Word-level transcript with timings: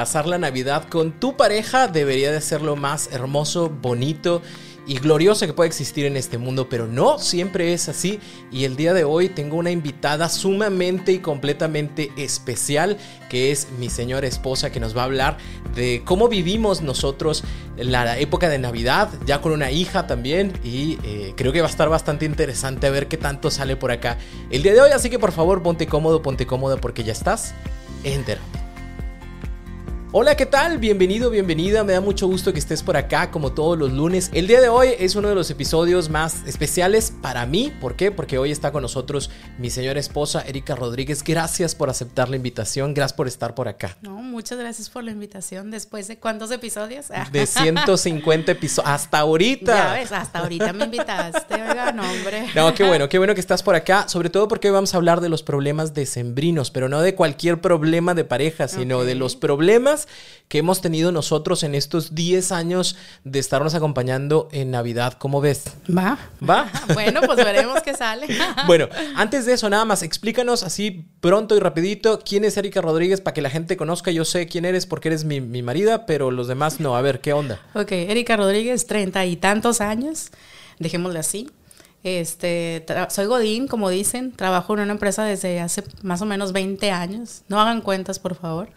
Pasar 0.00 0.26
la 0.26 0.38
Navidad 0.38 0.88
con 0.88 1.12
tu 1.12 1.36
pareja 1.36 1.86
debería 1.86 2.32
de 2.32 2.40
ser 2.40 2.62
lo 2.62 2.74
más 2.74 3.10
hermoso, 3.12 3.68
bonito 3.68 4.40
y 4.86 4.98
glorioso 4.98 5.44
que 5.44 5.52
puede 5.52 5.68
existir 5.68 6.06
en 6.06 6.16
este 6.16 6.38
mundo, 6.38 6.70
pero 6.70 6.86
no 6.86 7.18
siempre 7.18 7.74
es 7.74 7.90
así. 7.90 8.18
Y 8.50 8.64
el 8.64 8.76
día 8.76 8.94
de 8.94 9.04
hoy 9.04 9.28
tengo 9.28 9.58
una 9.58 9.70
invitada 9.70 10.30
sumamente 10.30 11.12
y 11.12 11.18
completamente 11.18 12.10
especial, 12.16 12.96
que 13.28 13.52
es 13.52 13.68
mi 13.78 13.90
señora 13.90 14.26
esposa, 14.26 14.72
que 14.72 14.80
nos 14.80 14.96
va 14.96 15.02
a 15.02 15.04
hablar 15.04 15.36
de 15.74 16.00
cómo 16.06 16.28
vivimos 16.28 16.80
nosotros 16.80 17.44
la 17.76 18.18
época 18.18 18.48
de 18.48 18.58
Navidad, 18.58 19.10
ya 19.26 19.42
con 19.42 19.52
una 19.52 19.70
hija 19.70 20.06
también. 20.06 20.54
Y 20.64 20.96
eh, 21.04 21.34
creo 21.36 21.52
que 21.52 21.60
va 21.60 21.66
a 21.66 21.70
estar 21.70 21.90
bastante 21.90 22.24
interesante 22.24 22.86
a 22.86 22.90
ver 22.90 23.06
qué 23.06 23.18
tanto 23.18 23.50
sale 23.50 23.76
por 23.76 23.90
acá 23.90 24.16
el 24.50 24.62
día 24.62 24.72
de 24.72 24.80
hoy. 24.80 24.92
Así 24.92 25.10
que 25.10 25.18
por 25.18 25.32
favor, 25.32 25.62
ponte 25.62 25.86
cómodo, 25.86 26.22
ponte 26.22 26.46
cómoda, 26.46 26.78
porque 26.78 27.04
ya 27.04 27.12
estás 27.12 27.52
en 28.02 28.24
terapia. 28.24 28.59
Hola, 30.12 30.34
¿qué 30.34 30.44
tal? 30.44 30.78
Bienvenido, 30.78 31.30
bienvenida. 31.30 31.84
Me 31.84 31.92
da 31.92 32.00
mucho 32.00 32.26
gusto 32.26 32.52
que 32.52 32.58
estés 32.58 32.82
por 32.82 32.96
acá 32.96 33.30
como 33.30 33.52
todos 33.52 33.78
los 33.78 33.92
lunes. 33.92 34.28
El 34.34 34.48
día 34.48 34.60
de 34.60 34.68
hoy 34.68 34.88
es 34.98 35.14
uno 35.14 35.28
de 35.28 35.36
los 35.36 35.48
episodios 35.52 36.08
más 36.08 36.44
especiales 36.48 37.12
para 37.22 37.46
mí. 37.46 37.72
¿Por 37.80 37.94
qué? 37.94 38.10
Porque 38.10 38.36
hoy 38.36 38.50
está 38.50 38.72
con 38.72 38.82
nosotros 38.82 39.30
mi 39.56 39.70
señora 39.70 40.00
esposa, 40.00 40.42
Erika 40.44 40.74
Rodríguez. 40.74 41.22
Gracias 41.22 41.76
por 41.76 41.90
aceptar 41.90 42.28
la 42.28 42.34
invitación. 42.34 42.92
Gracias 42.92 43.16
por 43.16 43.28
estar 43.28 43.54
por 43.54 43.68
acá. 43.68 43.98
No, 44.02 44.14
muchas 44.16 44.58
gracias 44.58 44.90
por 44.90 45.04
la 45.04 45.12
invitación. 45.12 45.70
Después 45.70 46.08
de 46.08 46.18
cuántos 46.18 46.50
episodios? 46.50 47.06
De 47.30 47.46
150 47.46 48.50
episodios. 48.50 48.92
Hasta 48.92 49.20
ahorita. 49.20 49.76
Ya 49.76 49.92
ves, 49.92 50.10
hasta 50.10 50.40
ahorita 50.40 50.72
me 50.72 50.86
invitaste. 50.86 51.54
Oiga, 51.54 51.92
no, 51.92 52.02
hombre. 52.02 52.48
No, 52.56 52.74
qué 52.74 52.82
bueno, 52.82 53.08
qué 53.08 53.18
bueno 53.18 53.36
que 53.36 53.40
estás 53.40 53.62
por 53.62 53.76
acá. 53.76 54.08
Sobre 54.08 54.28
todo 54.28 54.48
porque 54.48 54.66
hoy 54.66 54.74
vamos 54.74 54.92
a 54.92 54.96
hablar 54.96 55.20
de 55.20 55.28
los 55.28 55.44
problemas 55.44 55.94
decembrinos, 55.94 56.72
pero 56.72 56.88
no 56.88 57.00
de 57.00 57.14
cualquier 57.14 57.60
problema 57.60 58.14
de 58.14 58.24
pareja, 58.24 58.66
sino 58.66 59.04
de 59.04 59.14
los 59.14 59.36
problemas 59.36 59.99
que 60.48 60.58
hemos 60.58 60.80
tenido 60.80 61.12
nosotros 61.12 61.62
en 61.62 61.74
estos 61.76 62.14
10 62.14 62.50
años 62.50 62.96
de 63.22 63.38
estarnos 63.38 63.74
acompañando 63.74 64.48
en 64.50 64.72
Navidad. 64.72 65.14
¿Cómo 65.14 65.40
ves? 65.40 65.64
Va. 65.88 66.18
¿Va? 66.48 66.70
Bueno, 66.94 67.20
pues 67.24 67.36
veremos 67.36 67.80
qué 67.82 67.94
sale. 67.94 68.26
Bueno, 68.66 68.88
antes 69.14 69.46
de 69.46 69.52
eso, 69.52 69.70
nada 69.70 69.84
más, 69.84 70.02
explícanos 70.02 70.62
así 70.62 71.06
pronto 71.20 71.56
y 71.56 71.60
rapidito 71.60 72.20
quién 72.24 72.44
es 72.44 72.56
Erika 72.56 72.80
Rodríguez 72.80 73.20
para 73.20 73.34
que 73.34 73.42
la 73.42 73.50
gente 73.50 73.76
conozca. 73.76 74.10
Yo 74.10 74.24
sé 74.24 74.46
quién 74.48 74.64
eres 74.64 74.86
porque 74.86 75.08
eres 75.08 75.24
mi, 75.24 75.40
mi 75.40 75.62
marida, 75.62 76.04
pero 76.04 76.30
los 76.30 76.48
demás 76.48 76.80
no. 76.80 76.96
A 76.96 77.02
ver, 77.02 77.20
¿qué 77.20 77.32
onda? 77.32 77.60
Ok, 77.74 77.92
Erika 77.92 78.36
Rodríguez, 78.36 78.86
treinta 78.86 79.24
y 79.24 79.36
tantos 79.36 79.80
años, 79.80 80.30
dejémosle 80.78 81.20
así. 81.20 81.48
Este, 82.02 82.84
soy 83.10 83.26
Godín, 83.26 83.68
como 83.68 83.90
dicen, 83.90 84.32
trabajo 84.32 84.74
en 84.74 84.80
una 84.80 84.92
empresa 84.92 85.24
desde 85.24 85.60
hace 85.60 85.84
más 86.02 86.22
o 86.22 86.26
menos 86.26 86.52
20 86.52 86.90
años. 86.90 87.42
No 87.48 87.60
hagan 87.60 87.82
cuentas, 87.82 88.18
por 88.18 88.34
favor. 88.36 88.70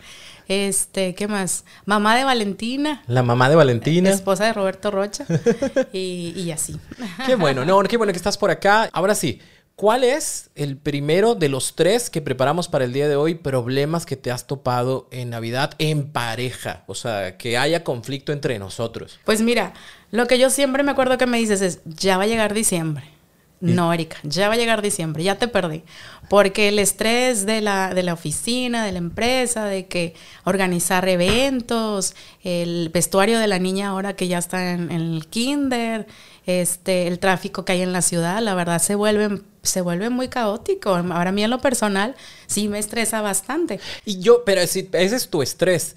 Este, 0.49 1.15
¿qué 1.15 1.27
más? 1.29 1.63
Mamá 1.85 2.17
de 2.17 2.25
Valentina, 2.25 3.01
La 3.07 3.23
mamá 3.23 3.49
de 3.49 3.55
Valentina. 3.55 4.09
esposa 4.09 4.45
de 4.45 4.51
Roberto 4.53 4.91
Rocha 4.91 5.25
y, 5.93 6.33
y 6.35 6.51
así. 6.51 6.77
Qué 7.25 7.35
bueno, 7.35 7.63
no, 7.63 7.81
qué 7.83 7.95
bueno 7.95 8.11
que 8.11 8.17
estás 8.17 8.37
por 8.37 8.51
acá. 8.51 8.89
Ahora 8.91 9.15
sí, 9.15 9.39
¿cuál 9.77 10.03
es 10.03 10.49
el 10.55 10.75
primero 10.75 11.33
de 11.35 11.47
los 11.47 11.75
tres 11.75 12.09
que 12.09 12.21
preparamos 12.21 12.67
para 12.67 12.83
el 12.83 12.91
día 12.91 13.07
de 13.07 13.15
hoy? 13.15 13.35
Problemas 13.35 14.05
que 14.05 14.17
te 14.17 14.31
has 14.31 14.45
topado 14.45 15.07
en 15.11 15.29
Navidad 15.29 15.75
en 15.77 16.11
pareja. 16.11 16.83
O 16.87 16.93
sea, 16.95 17.37
que 17.37 17.57
haya 17.57 17.85
conflicto 17.85 18.33
entre 18.33 18.59
nosotros. 18.59 19.21
Pues 19.23 19.41
mira, 19.41 19.71
lo 20.11 20.27
que 20.27 20.37
yo 20.39 20.49
siempre 20.49 20.83
me 20.83 20.91
acuerdo 20.91 21.17
que 21.17 21.25
me 21.25 21.37
dices 21.37 21.61
es, 21.61 21.79
ya 21.85 22.17
va 22.17 22.23
a 22.23 22.27
llegar 22.27 22.53
diciembre. 22.53 23.12
No, 23.63 23.93
Erika, 23.93 24.17
ya 24.23 24.49
va 24.49 24.55
a 24.55 24.57
llegar 24.57 24.81
diciembre, 24.81 25.23
ya 25.23 25.35
te 25.35 25.47
perdí. 25.47 25.83
Porque 26.29 26.67
el 26.67 26.79
estrés 26.79 27.45
de 27.45 27.61
la, 27.61 27.93
de 27.93 28.03
la 28.03 28.13
oficina, 28.13 28.85
de 28.85 28.91
la 28.91 28.97
empresa, 28.97 29.65
de 29.65 29.85
que 29.85 30.15
organizar 30.43 31.07
eventos, 31.07 32.13
el 32.43 32.89
vestuario 32.93 33.39
de 33.39 33.47
la 33.47 33.59
niña 33.59 33.87
ahora 33.87 34.17
que 34.17 34.27
ya 34.27 34.37
está 34.37 34.71
en, 34.71 34.91
el 34.91 35.27
kinder, 35.29 36.07
este, 36.45 37.07
el 37.07 37.19
tráfico 37.19 37.63
que 37.63 37.71
hay 37.71 37.81
en 37.81 37.93
la 37.93 38.01
ciudad, 38.01 38.41
la 38.41 38.53
verdad 38.53 38.79
se 38.79 38.95
vuelve, 38.95 39.41
se 39.63 39.79
vuelve 39.81 40.09
muy 40.09 40.27
caótico. 40.27 40.89
Ahora 40.93 41.29
a 41.29 41.31
mí 41.31 41.43
en 41.43 41.49
lo 41.49 41.59
personal 41.59 42.15
sí 42.47 42.67
me 42.67 42.79
estresa 42.79 43.21
bastante. 43.21 43.79
Y 44.05 44.19
yo, 44.19 44.43
pero 44.43 44.67
si 44.67 44.89
ese 44.91 45.15
es 45.15 45.29
tu 45.29 45.41
estrés. 45.41 45.95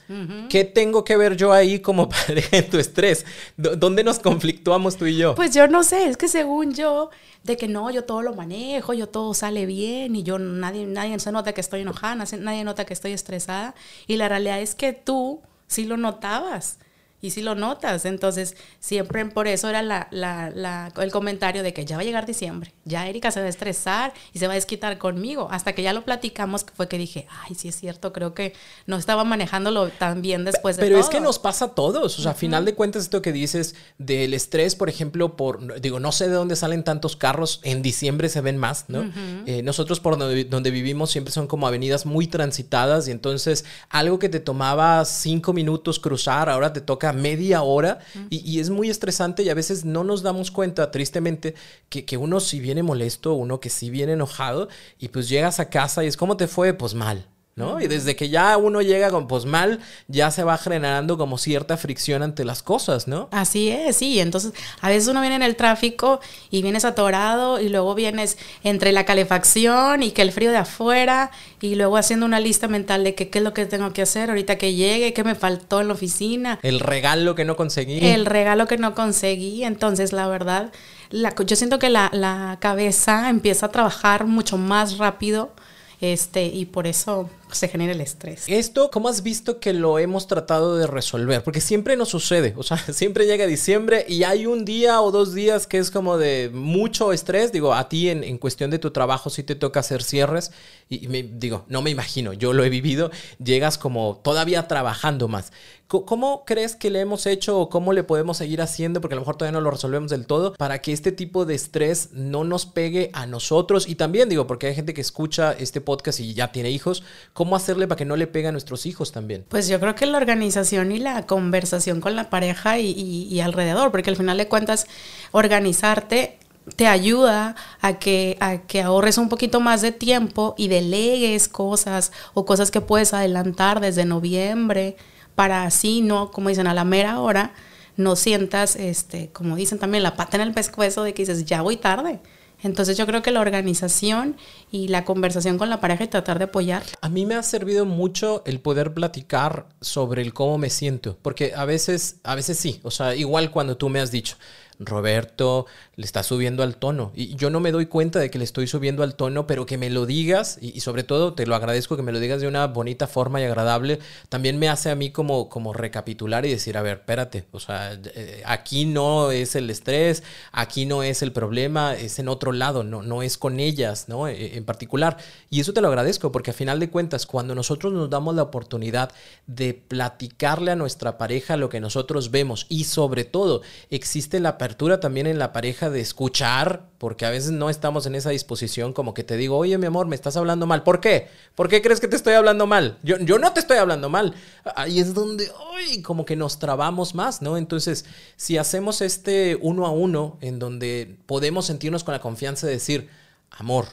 ¿Qué 0.49 0.65
tengo 0.65 1.03
que 1.05 1.17
ver 1.17 1.37
yo 1.37 1.53
ahí 1.53 1.81
como 1.81 2.09
pareja 2.09 2.57
en 2.59 2.71
tu 2.71 2.79
estrés? 2.79 3.27
¿Dónde 3.57 4.05
nos 4.05 4.21
conflictuamos 4.21 4.97
tú 4.97 5.07
y 5.07 5.17
yo? 5.17 5.35
Pues 5.35 5.53
yo 5.53 5.67
no 5.67 5.83
sé, 5.83 6.09
es 6.09 6.17
que 6.17 6.29
según 6.29 6.75
yo, 6.75 7.11
de 7.43 7.57
que 7.57 7.67
no, 7.69 7.91
yo 7.91 8.05
todo 8.05 8.23
lo 8.23 8.35
manejo, 8.35 8.95
yo 8.95 9.09
todo 9.09 9.35
sale 9.35 9.67
bien 9.67 10.15
y 10.15 10.23
yo 10.23 10.39
nadie, 10.39 10.87
nadie 10.87 11.19
se 11.19 11.33
nota 11.33 11.53
que 11.53 11.61
estoy 11.61 11.81
enojada, 11.81 12.15
nadie- 12.15 12.39
nadie 12.39 12.63
nota 12.65 12.85
que 12.85 12.95
estoy 12.95 13.13
estresada. 13.13 13.75
Y 14.07 14.17
la 14.17 14.29
realidad 14.29 14.61
es 14.61 14.75
que 14.77 14.93
tú 14.93 15.43
sí 15.67 15.85
lo 15.85 15.97
notabas 15.97 16.79
y 17.21 17.31
sí 17.31 17.43
lo 17.43 17.55
notas. 17.55 18.05
Entonces, 18.05 18.57
siempre 18.81 19.25
por 19.27 19.49
eso 19.49 19.69
era 19.69 19.83
la, 19.83 20.09
la- 20.11 20.51
la- 20.51 20.93
el 21.03 21.11
comentario 21.11 21.63
de 21.63 21.73
que 21.73 21.85
ya 21.85 21.97
va 21.97 22.03
a 22.03 22.05
llegar 22.05 22.27
diciembre, 22.27 22.73
ya 22.85 23.07
Erika 23.09 23.31
se 23.31 23.41
va 23.41 23.47
a 23.47 23.49
estresar 23.49 24.13
y 24.33 24.39
se 24.39 24.47
va 24.47 24.53
a 24.53 24.57
desquitar 24.57 24.99
conmigo. 24.99 25.49
Hasta 25.51 25.73
que 25.73 25.83
ya 25.83 25.93
lo 25.93 26.05
platicamos, 26.05 26.65
que 26.65 26.73
fue 26.75 26.89
que 26.89 26.99
dije, 26.99 27.27
ay, 27.45 27.55
sí 27.55 27.69
es 27.69 27.77
cierto, 27.77 28.13
creo 28.13 28.35
que 28.35 28.53
no 28.87 28.97
estaba 28.97 29.25
manejándolo 29.25 29.89
tan 29.89 30.23
bien 30.23 30.45
después 30.45 30.77
de 30.77 30.83
Pero 30.83 30.99
es 30.99 31.07
todo". 31.07 31.11
que 31.13 31.21
nos 31.21 31.39
pasa 31.39 31.67
a 31.67 31.69
todos. 31.75 32.19
O 32.19 32.23
sea, 32.23 32.33
a 32.33 32.35
final 32.35 32.65
de 32.65 32.75
cuentas, 32.75 33.03
esto 33.05 33.23
que 33.23 33.33
dices 33.33 33.75
del 33.99 34.35
estrés, 34.35 34.75
por 34.75 34.89
ejemplo, 34.89 35.37
por. 35.37 35.81
Digo, 35.81 36.01
no 36.01 36.13
sé 36.13 36.29
de 36.29 36.35
dónde 36.35 36.57
salen 36.57 36.85
tantos 36.85 37.17
carros. 37.17 37.61
En 37.65 37.83
diciembre 37.83 38.29
se 38.29 38.41
ven 38.41 38.57
más, 38.59 38.85
¿no? 38.89 39.11
Eh, 39.47 39.63
nosotros, 39.63 40.01
por 40.01 40.19
donde, 40.19 40.45
donde 40.45 40.71
vivimos, 40.71 41.11
siempre 41.11 41.33
son 41.33 41.47
como 41.47 41.67
avenidas 41.67 42.07
muy 42.07 42.27
transitadas. 42.27 43.09
Y 43.09 43.11
entonces, 43.11 43.65
algo 43.89 44.19
que 44.19 44.29
te 44.29 44.41
tomaba 44.41 45.05
cinco 45.05 45.53
minutos 45.53 45.99
cruzar, 45.99 46.49
ahora 46.49 46.73
te 46.73 46.81
toca 46.81 47.06
media 47.13 47.63
hora. 47.63 47.99
y, 48.31 48.39
y 48.39 48.61
es 48.61 48.71
muy 48.71 48.91
estresante. 48.91 49.43
Y 49.43 49.49
a 49.49 49.55
veces 49.55 49.85
no 49.85 50.05
nos 50.05 50.23
damos 50.23 50.51
cuenta, 50.51 50.91
tristemente, 50.91 51.55
que, 51.89 52.05
que 52.05 52.17
uno 52.17 52.41
sí 52.41 52.61
viene 52.61 52.83
molesto, 52.83 53.35
uno 53.35 53.61
que 53.61 53.71
sí 53.71 53.91
viene 53.91 54.13
enojado. 54.13 54.69
Y 54.99 55.09
pues 55.09 55.29
llegas 55.29 55.61
a 55.61 55.71
casa 55.71 56.05
y 56.05 56.07
es, 56.09 56.17
¿cómo 56.17 56.37
te 56.37 56.47
fue? 56.47 56.75
Pues 56.75 56.95
mal. 56.95 57.27
¿No? 57.57 57.81
Y 57.81 57.87
desde 57.89 58.15
que 58.17 58.29
ya 58.29 58.59
uno 58.59 58.83
llega 58.83 59.11
con 59.11 59.27
pues 59.27 59.47
mal, 59.47 59.81
ya 60.09 60.31
se 60.31 60.45
va 60.45 60.59
generando 60.59 61.17
como 61.17 61.39
cierta 61.39 61.79
fricción 61.79 62.23
ante 62.23 62.45
las 62.45 62.63
cosas, 62.63 63.09
¿no? 63.09 63.29
Así 63.33 63.71
es, 63.71 63.97
sí. 63.97 64.21
Entonces, 64.21 64.53
a 64.83 64.91
veces 64.91 65.09
uno 65.09 65.23
viene 65.23 65.37
en 65.37 65.43
el 65.43 65.57
tráfico 65.57 66.21
y 66.51 66.61
vienes 66.61 66.85
atorado 66.85 67.59
y 67.59 67.71
luego 67.71 67.95
vienes 67.95 68.37
entre 68.63 68.93
la 68.93 69.07
calefacción 69.07 70.03
y 70.03 70.11
que 70.11 70.21
el 70.21 70.33
frío 70.33 70.51
de 70.51 70.59
afuera 70.59 71.31
y 71.63 71.77
luego 71.77 71.97
haciendo 71.97 72.27
una 72.27 72.41
lista 72.41 72.69
mental 72.69 73.05
de 73.05 73.15
que 73.15 73.31
qué 73.31 73.39
es 73.39 73.45
lo 73.45 73.55
que 73.55 73.65
tengo 73.65 73.91
que 73.95 74.03
hacer 74.03 74.29
ahorita 74.29 74.59
que 74.59 74.75
llegue, 74.75 75.15
qué 75.15 75.25
me 75.25 75.35
faltó 75.35 75.81
en 75.81 75.89
la 75.89 75.95
oficina, 75.95 76.59
El 76.63 76.79
regalo 76.79 77.35
que 77.35 77.47
no 77.47 77.57
conseguí. 77.57 78.05
el 78.07 78.27
regalo 78.27 78.67
que 78.67 78.77
no 78.77 78.95
conseguí. 78.95 79.65
Entonces, 79.65 80.13
la 80.13 80.29
verdad, 80.29 80.73
la, 81.09 81.35
yo 81.35 81.57
siento 81.57 81.79
que 81.79 81.89
la, 81.89 82.11
la 82.13 82.59
cabeza 82.61 83.31
empieza 83.31 83.65
a 83.67 83.73
trabajar 83.73 84.27
mucho 84.27 84.59
más 84.59 84.99
rápido 84.99 85.53
este, 86.01 86.45
y 86.45 86.67
por 86.67 86.87
eso 86.87 87.31
se 87.53 87.69
genera 87.69 87.93
el 87.93 88.01
estrés. 88.01 88.45
Esto, 88.49 88.91
¿cómo 88.91 89.09
has 89.09 89.23
visto 89.23 89.61
que 89.61 89.73
lo 89.73 89.99
hemos 89.99 90.27
tratado 90.27 90.77
de 90.77 90.87
resolver? 90.87 91.43
Porque 91.43 91.61
siempre 91.61 91.97
nos 91.97 92.09
sucede, 92.09 92.55
o 92.57 92.63
sea, 92.63 92.79
siempre 92.93 93.27
llega 93.27 93.47
diciembre 93.47 94.05
y 94.09 94.25
hay 94.25 94.47
un 94.47 94.65
día 94.65 95.01
o 95.01 95.11
dos 95.11 95.35
días 95.35 95.67
que 95.67 95.79
es 95.79 95.91
como 95.91 96.19
de 96.19 96.51
mucho 96.53 97.13
estrés. 97.13 97.53
Digo, 97.53 97.75
a 97.75 97.89
ti 97.89 98.11
en, 98.11 98.25
en 98.25 98.39
cuestión 98.39 98.71
de 98.71 98.79
tu 98.79 98.91
trabajo 98.91 99.31
sí 99.31 99.43
te 99.43 99.55
toca 99.55 99.81
hacer 99.81 100.03
cierres 100.03 100.53
y, 100.89 101.05
y 101.05 101.09
me, 101.09 101.23
digo, 101.23 101.65
no 101.69 101.83
me 101.83 101.91
imagino, 101.91 102.33
yo 102.33 102.53
lo 102.53 102.65
he 102.65 102.69
vivido, 102.69 103.11
llegas 103.43 103.79
como 103.79 104.21
todavía 104.23 104.69
trabajando 104.69 105.29
más. 105.29 105.53
¿Cómo 105.89 106.45
crees 106.45 106.75
que 106.75 106.91
le 106.91 106.99
hemos 106.99 107.27
hecho 107.27 107.61
o 107.61 107.69
cómo 107.69 107.93
le 107.93 108.03
podemos 108.03 108.39
seguir 108.39 108.61
haciendo? 108.61 109.01
Porque 109.01 109.15
a 109.15 109.17
lo 109.17 109.21
mejor 109.21 109.37
todavía 109.37 109.57
no 109.57 109.61
lo 109.61 109.71
resolvemos 109.71 110.11
del 110.11 110.27
todo 110.27 110.55
para 110.55 110.83
que 110.83 110.93
este 110.93 111.13
tipo 111.13 111.45
de 111.45 111.55
estrés 111.55 112.09
no 112.11 112.43
nos 112.43 112.67
pegue 112.67 113.11
a 113.13 113.25
nosotros 113.27 113.89
y 113.89 113.95
también 113.95 114.29
digo, 114.29 114.49
porque 114.49 114.67
hay 114.67 114.75
gente 114.75 114.95
que 114.95 115.01
escucha 115.01 115.53
este 115.53 115.81
podcast 115.81 116.19
y 116.19 116.35
ya 116.35 116.51
tiene 116.51 116.73
hijos, 116.73 117.05
¿cómo 117.37 117.55
hacerle 117.55 117.87
para 117.87 117.99
que 117.99 118.07
no 118.07 118.17
le 118.17 118.27
pegue 118.27 118.49
a 118.49 118.53
nuestros 118.53 118.87
hijos 118.87 119.13
también? 119.13 119.45
Pues 119.51 119.69
yo 119.69 119.79
creo 119.79 119.95
que 119.95 120.07
la 120.07 120.17
organización 120.17 120.91
y 120.91 120.99
la 120.99 121.27
conversación 121.27 122.01
con 122.01 122.17
la 122.17 122.31
pareja 122.31 122.79
y, 122.79 123.41
alrededor, 123.41 123.91
porque 123.91 124.09
al 124.09 124.17
final 124.17 124.39
de 124.39 124.49
cuentas 124.49 124.87
organizarte 125.33 126.39
te 126.77 126.87
ayuda 126.87 127.55
a 127.83 127.99
que, 127.99 128.39
a 128.41 128.63
que 128.63 128.81
ahorres 128.81 129.19
un 129.19 129.29
poquito 129.29 129.61
más 129.61 129.83
de 129.83 129.93
tiempo 129.93 130.55
y 130.57 130.69
delegues 130.69 131.47
cosas 131.49 132.11
o 132.33 132.47
cosas 132.47 132.71
que 132.71 132.81
puedes 132.81 133.13
adelantar 133.13 133.81
desde 133.81 134.07
noviembre 134.07 134.97
para 135.35 135.65
así 135.65 136.01
no, 136.01 136.31
como 136.31 136.49
dicen, 136.49 136.67
a 136.67 136.73
la 136.73 136.85
mera 136.85 137.21
hora, 137.21 137.53
no 137.99 138.17
sientas, 138.17 138.77
este, 138.77 139.29
como 139.33 139.57
dicen 139.57 139.79
también, 139.79 140.03
la 140.03 140.17
pata 140.17 140.39
en 140.39 140.41
el 140.41 140.55
pescuezo 140.55 141.05
de 141.05 141.13
que 141.13 141.23
dices, 141.23 141.45
ya 141.45 141.61
voy 141.61 141.77
tarde. 141.77 142.19
Entonces 142.67 142.97
yo 142.97 143.07
creo 143.07 143.23
que 143.23 143.31
la 143.31 143.41
organización 143.41 144.37
y 144.71 144.89
la 144.89 145.05
conversación 145.05 145.59
con 145.59 145.71
la 145.71 145.81
pareja 145.81 146.05
y 146.05 146.09
tratar 146.09 146.39
de 146.39 146.45
apoyar. 146.45 146.83
A 147.01 147.09
mí 147.09 147.25
me 147.25 147.35
ha 147.35 147.43
servido 147.43 147.87
mucho 147.87 148.43
el 148.45 148.61
poder 148.61 148.93
platicar 148.93 149.67
sobre 149.81 150.23
el 150.23 150.35
cómo 150.35 150.59
me 150.59 150.71
siento, 150.71 151.17
porque 151.23 151.53
a 151.55 151.65
veces, 151.65 152.17
a 152.25 152.35
veces 152.35 152.59
sí, 152.59 152.81
o 152.83 152.91
sea, 152.91 153.15
igual 153.15 153.51
cuando 153.51 153.77
tú 153.77 153.89
me 153.89 154.01
has 154.01 154.11
dicho, 154.11 154.37
Roberto 154.79 155.67
le 155.97 156.05
está 156.05 156.23
subiendo 156.23 156.63
al 156.63 156.77
tono. 156.77 157.13
Y 157.15 157.35
yo 157.37 157.51
no 157.51 157.61
me 157.61 157.73
doy 157.73 157.87
cuenta 157.87 158.19
de 158.19 158.31
que 158.31 158.39
le 158.39 158.45
estoy 158.45 158.67
subiendo 158.67 159.03
al 159.03 159.15
tono, 159.15 159.47
pero 159.47 159.65
que 159.65 159.79
me 159.79 159.91
lo 159.91 160.07
digas, 160.07 160.59
y, 160.61 160.81
sobre 160.81 161.05
todo 161.05 161.35
te 161.35 161.47
lo 161.47 161.55
agradezco 161.55 161.97
que 161.97 162.03
me 162.03 162.13
lo 162.13 162.21
digas 162.21 162.41
de 162.41 162.49
una 162.49 162.67
bonita 162.67 163.07
forma 163.07 163.41
y 163.41 163.45
agradable, 163.45 163.99
también 164.29 164.59
me 164.59 164.69
hace 164.69 164.91
a 164.91 164.95
mí 164.95 165.11
como, 165.11 165.49
como 165.49 165.73
recapitular 165.73 166.45
y 166.45 166.51
decir, 166.51 166.77
a 166.77 166.83
ver, 166.83 166.99
espérate, 166.99 167.45
o 167.53 167.61
sea, 167.61 167.99
eh, 168.15 168.43
aquí 168.45 168.85
no 168.85 169.31
es 169.31 169.57
el 169.57 169.71
estrés, 169.71 170.23
aquí 170.53 170.85
no 170.85 171.03
es 171.03 171.23
el 171.23 171.33
problema, 171.33 171.95
es 171.95 172.19
en 172.19 172.29
otro 172.29 172.53
lado, 172.53 172.85
no, 172.85 173.03
no 173.03 173.23
es 173.23 173.39
con 173.39 173.59
ellas, 173.59 174.09
¿no? 174.09 174.29
E, 174.29 174.57
en 174.57 174.65
particular. 174.65 175.17
Y 175.49 175.61
eso 175.61 175.73
te 175.73 175.81
lo 175.81 175.89
agradezco, 175.89 176.31
porque 176.33 176.51
a 176.51 176.55
final 176.55 176.79
de 176.81 176.91
cuentas, 176.91 177.27
cuando 177.27 177.55
nosotros 177.55 177.93
nos 177.93 178.11
damos 178.11 178.35
la 178.35 178.43
oportunidad 178.43 179.13
de 179.47 179.75
platicarle 179.75 180.73
a 180.73 180.77
nuestra 180.77 181.17
pareja 181.17 181.57
lo 181.57 181.71
que 181.71 181.81
nosotros 181.81 182.31
vemos, 182.31 182.67
y 182.69 182.85
sobre 182.85 183.25
todo, 183.25 183.63
existe 183.91 184.41
la 184.41 184.59
apertura 184.67 184.99
también 184.99 185.29
en 185.29 185.39
la 185.39 185.53
pareja 185.53 185.91
de 185.91 186.01
escuchar, 186.01 186.89
porque 186.99 187.25
a 187.25 187.31
veces 187.31 187.53
no 187.53 187.71
estamos 187.71 188.05
en 188.07 188.17
esa 188.17 188.31
disposición 188.31 188.93
como 188.93 189.15
que 189.15 189.23
te 189.23 189.37
digo, 189.37 189.57
oye 189.57 189.79
mi 189.79 189.87
amor, 189.87 190.09
me 190.09 190.17
estás 190.17 190.37
hablando 190.37 190.67
mal. 190.67 190.83
¿Por 190.83 190.99
qué? 190.99 191.29
¿Por 191.55 191.69
qué 191.69 191.81
crees 191.81 192.01
que 192.01 192.09
te 192.09 192.17
estoy 192.17 192.35
hablando 192.35 192.67
mal? 192.67 192.99
Yo, 193.05 193.17
yo 193.19 193.39
no 193.39 193.53
te 193.53 193.61
estoy 193.61 193.77
hablando 193.77 194.09
mal. 194.09 194.35
Ahí 194.75 194.99
es 194.99 195.15
donde, 195.15 195.53
uy, 195.77 196.03
como 196.03 196.25
que 196.25 196.35
nos 196.35 196.59
trabamos 196.59 197.15
más, 197.15 197.43
¿no? 197.43 197.57
Entonces, 197.57 198.07
si 198.35 198.59
hacemos 198.59 199.03
este 199.03 199.57
uno 199.61 199.87
a 199.87 199.91
uno, 199.91 200.37
en 200.41 200.59
donde 200.59 201.17
podemos 201.27 201.67
sentirnos 201.67 202.03
con 202.03 202.11
la 202.11 202.21
confianza 202.21 202.67
de 202.67 202.73
decir, 202.73 203.09
amor, 203.51 203.87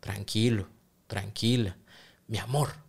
tranquilo, 0.00 0.68
tranquila, 1.06 1.78
mi 2.26 2.36
amor, 2.36 2.83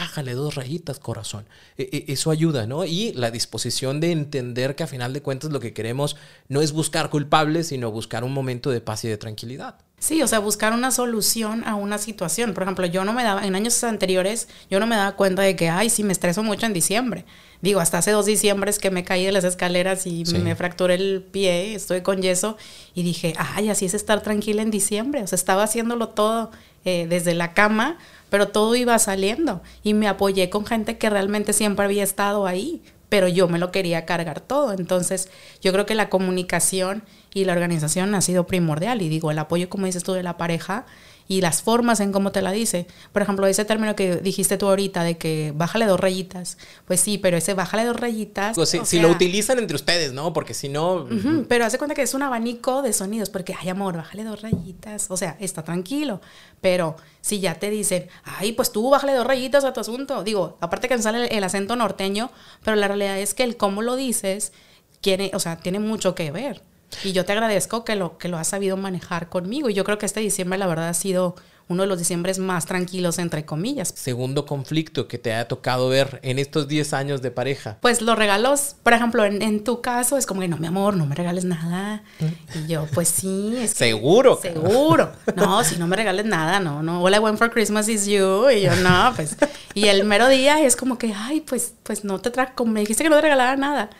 bájale 0.00 0.32
dos 0.32 0.54
rayitas, 0.54 0.98
corazón. 0.98 1.44
E, 1.76 1.82
e, 1.92 2.12
eso 2.12 2.30
ayuda, 2.30 2.66
¿no? 2.66 2.84
Y 2.84 3.12
la 3.12 3.30
disposición 3.30 4.00
de 4.00 4.12
entender 4.12 4.74
que 4.74 4.84
a 4.84 4.86
final 4.86 5.12
de 5.12 5.20
cuentas 5.20 5.52
lo 5.52 5.60
que 5.60 5.74
queremos 5.74 6.16
no 6.48 6.62
es 6.62 6.72
buscar 6.72 7.10
culpables, 7.10 7.68
sino 7.68 7.90
buscar 7.90 8.24
un 8.24 8.32
momento 8.32 8.70
de 8.70 8.80
paz 8.80 9.04
y 9.04 9.08
de 9.08 9.18
tranquilidad. 9.18 9.76
Sí, 10.00 10.22
o 10.22 10.26
sea, 10.26 10.38
buscar 10.38 10.72
una 10.72 10.90
solución 10.90 11.62
a 11.66 11.74
una 11.74 11.98
situación. 11.98 12.54
Por 12.54 12.62
ejemplo, 12.62 12.86
yo 12.86 13.04
no 13.04 13.12
me 13.12 13.22
daba, 13.22 13.46
en 13.46 13.54
años 13.54 13.84
anteriores, 13.84 14.48
yo 14.70 14.80
no 14.80 14.86
me 14.86 14.96
daba 14.96 15.12
cuenta 15.14 15.42
de 15.42 15.54
que, 15.56 15.68
ay, 15.68 15.90
sí, 15.90 16.02
me 16.04 16.12
estreso 16.12 16.42
mucho 16.42 16.64
en 16.64 16.72
diciembre. 16.72 17.26
Digo, 17.60 17.80
hasta 17.80 17.98
hace 17.98 18.10
dos 18.10 18.24
diciembres 18.24 18.78
que 18.78 18.90
me 18.90 19.04
caí 19.04 19.26
de 19.26 19.32
las 19.32 19.44
escaleras 19.44 20.06
y 20.06 20.24
me 20.42 20.56
fracturé 20.56 20.94
el 20.94 21.22
pie, 21.22 21.74
estoy 21.74 22.00
con 22.00 22.22
yeso, 22.22 22.56
y 22.94 23.02
dije, 23.02 23.34
ay, 23.36 23.68
así 23.68 23.84
es 23.84 23.92
estar 23.92 24.22
tranquila 24.22 24.62
en 24.62 24.70
diciembre. 24.70 25.22
O 25.22 25.26
sea, 25.26 25.36
estaba 25.36 25.64
haciéndolo 25.64 26.08
todo 26.08 26.50
eh, 26.86 27.06
desde 27.06 27.34
la 27.34 27.52
cama, 27.52 27.98
pero 28.30 28.48
todo 28.48 28.74
iba 28.76 28.98
saliendo 28.98 29.60
y 29.82 29.92
me 29.92 30.08
apoyé 30.08 30.48
con 30.48 30.64
gente 30.64 30.96
que 30.96 31.10
realmente 31.10 31.52
siempre 31.52 31.84
había 31.84 32.04
estado 32.04 32.46
ahí, 32.46 32.80
pero 33.10 33.28
yo 33.28 33.48
me 33.48 33.58
lo 33.58 33.70
quería 33.70 34.06
cargar 34.06 34.40
todo. 34.40 34.72
Entonces, 34.72 35.28
yo 35.60 35.72
creo 35.72 35.84
que 35.84 35.94
la 35.94 36.08
comunicación 36.08 37.02
y 37.34 37.44
la 37.44 37.52
organización 37.52 38.14
ha 38.14 38.22
sido 38.22 38.46
primordial 38.46 39.02
y 39.02 39.10
digo, 39.10 39.30
el 39.30 39.38
apoyo, 39.38 39.68
como 39.68 39.84
dices 39.84 40.02
tú, 40.02 40.14
de 40.14 40.22
la 40.22 40.38
pareja 40.38 40.86
y 41.30 41.42
las 41.42 41.62
formas 41.62 42.00
en 42.00 42.10
cómo 42.10 42.32
te 42.32 42.42
la 42.42 42.50
dice. 42.50 42.88
Por 43.12 43.22
ejemplo, 43.22 43.46
ese 43.46 43.64
término 43.64 43.94
que 43.94 44.16
dijiste 44.16 44.56
tú 44.58 44.66
ahorita 44.66 45.04
de 45.04 45.16
que 45.16 45.52
bájale 45.54 45.86
dos 45.86 46.00
rayitas. 46.00 46.58
Pues 46.86 46.98
sí, 46.98 47.18
pero 47.18 47.36
ese 47.36 47.54
bájale 47.54 47.84
dos 47.84 47.94
rayitas. 48.00 48.56
Pues 48.56 48.76
si, 48.82 48.98
lo 48.98 49.08
utilizan 49.08 49.60
entre 49.60 49.76
ustedes, 49.76 50.12
¿no? 50.12 50.32
Porque 50.32 50.54
si 50.54 50.68
no. 50.68 51.06
pero 51.46 51.64
hace 51.64 51.78
cuenta 51.78 51.94
que 51.94 52.02
es 52.02 52.14
un 52.14 52.24
abanico 52.24 52.82
de 52.82 52.92
sonidos, 52.92 53.30
porque, 53.30 53.54
ay, 53.56 53.68
amor, 53.68 53.96
bájale 53.96 54.24
dos 54.24 54.42
rayitas. 54.42 55.08
O 55.08 55.16
sea, 55.16 55.36
está 55.38 55.62
tranquilo. 55.62 56.20
Pero 56.60 56.96
si 57.20 57.38
ya 57.38 57.54
te 57.54 57.70
dicen, 57.70 58.08
ay, 58.24 58.50
pues 58.50 58.72
tú 58.72 58.90
bájale 58.90 59.14
dos 59.14 59.24
rayitas 59.24 59.62
a 59.62 59.72
tu 59.72 59.78
asunto. 59.78 60.24
Digo, 60.24 60.58
aparte 60.60 60.88
que 60.88 60.98
sale 60.98 61.26
el, 61.26 61.32
el 61.32 61.44
acento 61.44 61.76
norteño, 61.76 62.32
pero 62.64 62.74
la 62.74 62.88
realidad 62.88 63.16
es 63.20 63.34
que 63.34 63.44
el 63.44 63.56
cómo 63.56 63.82
lo 63.82 63.94
dices, 63.94 64.52
tiene, 65.00 65.30
o 65.32 65.38
sea, 65.38 65.58
tiene 65.58 65.78
mucho 65.78 66.16
que 66.16 66.32
ver. 66.32 66.60
Y 67.04 67.12
yo 67.12 67.24
te 67.24 67.32
agradezco 67.32 67.84
que 67.84 67.96
lo, 67.96 68.18
que 68.18 68.28
lo 68.28 68.38
has 68.38 68.48
sabido 68.48 68.76
manejar 68.76 69.28
conmigo. 69.28 69.70
Y 69.70 69.74
yo 69.74 69.84
creo 69.84 69.98
que 69.98 70.06
este 70.06 70.20
diciembre, 70.20 70.58
la 70.58 70.66
verdad, 70.66 70.88
ha 70.88 70.94
sido 70.94 71.36
uno 71.70 71.84
de 71.84 71.88
los 71.88 71.98
diciembres 71.98 72.40
más 72.40 72.66
tranquilos, 72.66 73.20
entre 73.20 73.44
comillas. 73.44 73.94
Segundo 73.96 74.44
conflicto 74.44 75.06
que 75.06 75.18
te 75.18 75.32
ha 75.32 75.46
tocado 75.46 75.88
ver 75.88 76.18
en 76.24 76.40
estos 76.40 76.66
10 76.66 76.92
años 76.94 77.22
de 77.22 77.30
pareja. 77.30 77.78
Pues 77.80 78.02
los 78.02 78.18
regalos, 78.18 78.74
por 78.82 78.92
ejemplo, 78.92 79.24
en, 79.24 79.62
tu 79.62 79.80
caso 79.80 80.18
es 80.18 80.26
como 80.26 80.40
que 80.40 80.48
no, 80.48 80.56
mi 80.56 80.66
amor, 80.66 80.96
no 80.96 81.06
me 81.06 81.14
regales 81.14 81.44
nada. 81.44 82.02
Mm. 82.18 82.58
Y 82.58 82.66
yo, 82.66 82.88
pues 82.92 83.08
sí. 83.08 83.54
Es 83.56 83.70
seguro. 83.70 84.40
seguro. 84.42 85.12
No, 85.36 85.62
si 85.62 85.76
no 85.76 85.86
me 85.86 85.94
regales 85.94 86.26
nada, 86.26 86.58
no, 86.58 86.82
no. 86.82 87.04
All 87.04 87.14
I 87.14 87.20
want 87.20 87.38
for 87.38 87.52
Christmas 87.52 87.88
is 87.88 88.04
you. 88.06 88.50
Y 88.50 88.62
yo, 88.62 88.74
no, 88.74 89.12
pues. 89.14 89.36
Y 89.72 89.86
el 89.86 90.04
mero 90.04 90.26
día 90.26 90.60
es 90.60 90.74
como 90.74 90.98
que, 90.98 91.14
ay, 91.16 91.40
pues, 91.40 91.74
pues 91.84 92.02
no 92.02 92.18
te 92.18 92.32
trajo, 92.32 92.66
me 92.66 92.80
dijiste 92.80 93.04
que 93.04 93.10
no 93.10 93.16
te 93.16 93.22
regalara 93.22 93.56
nada. 93.56 93.90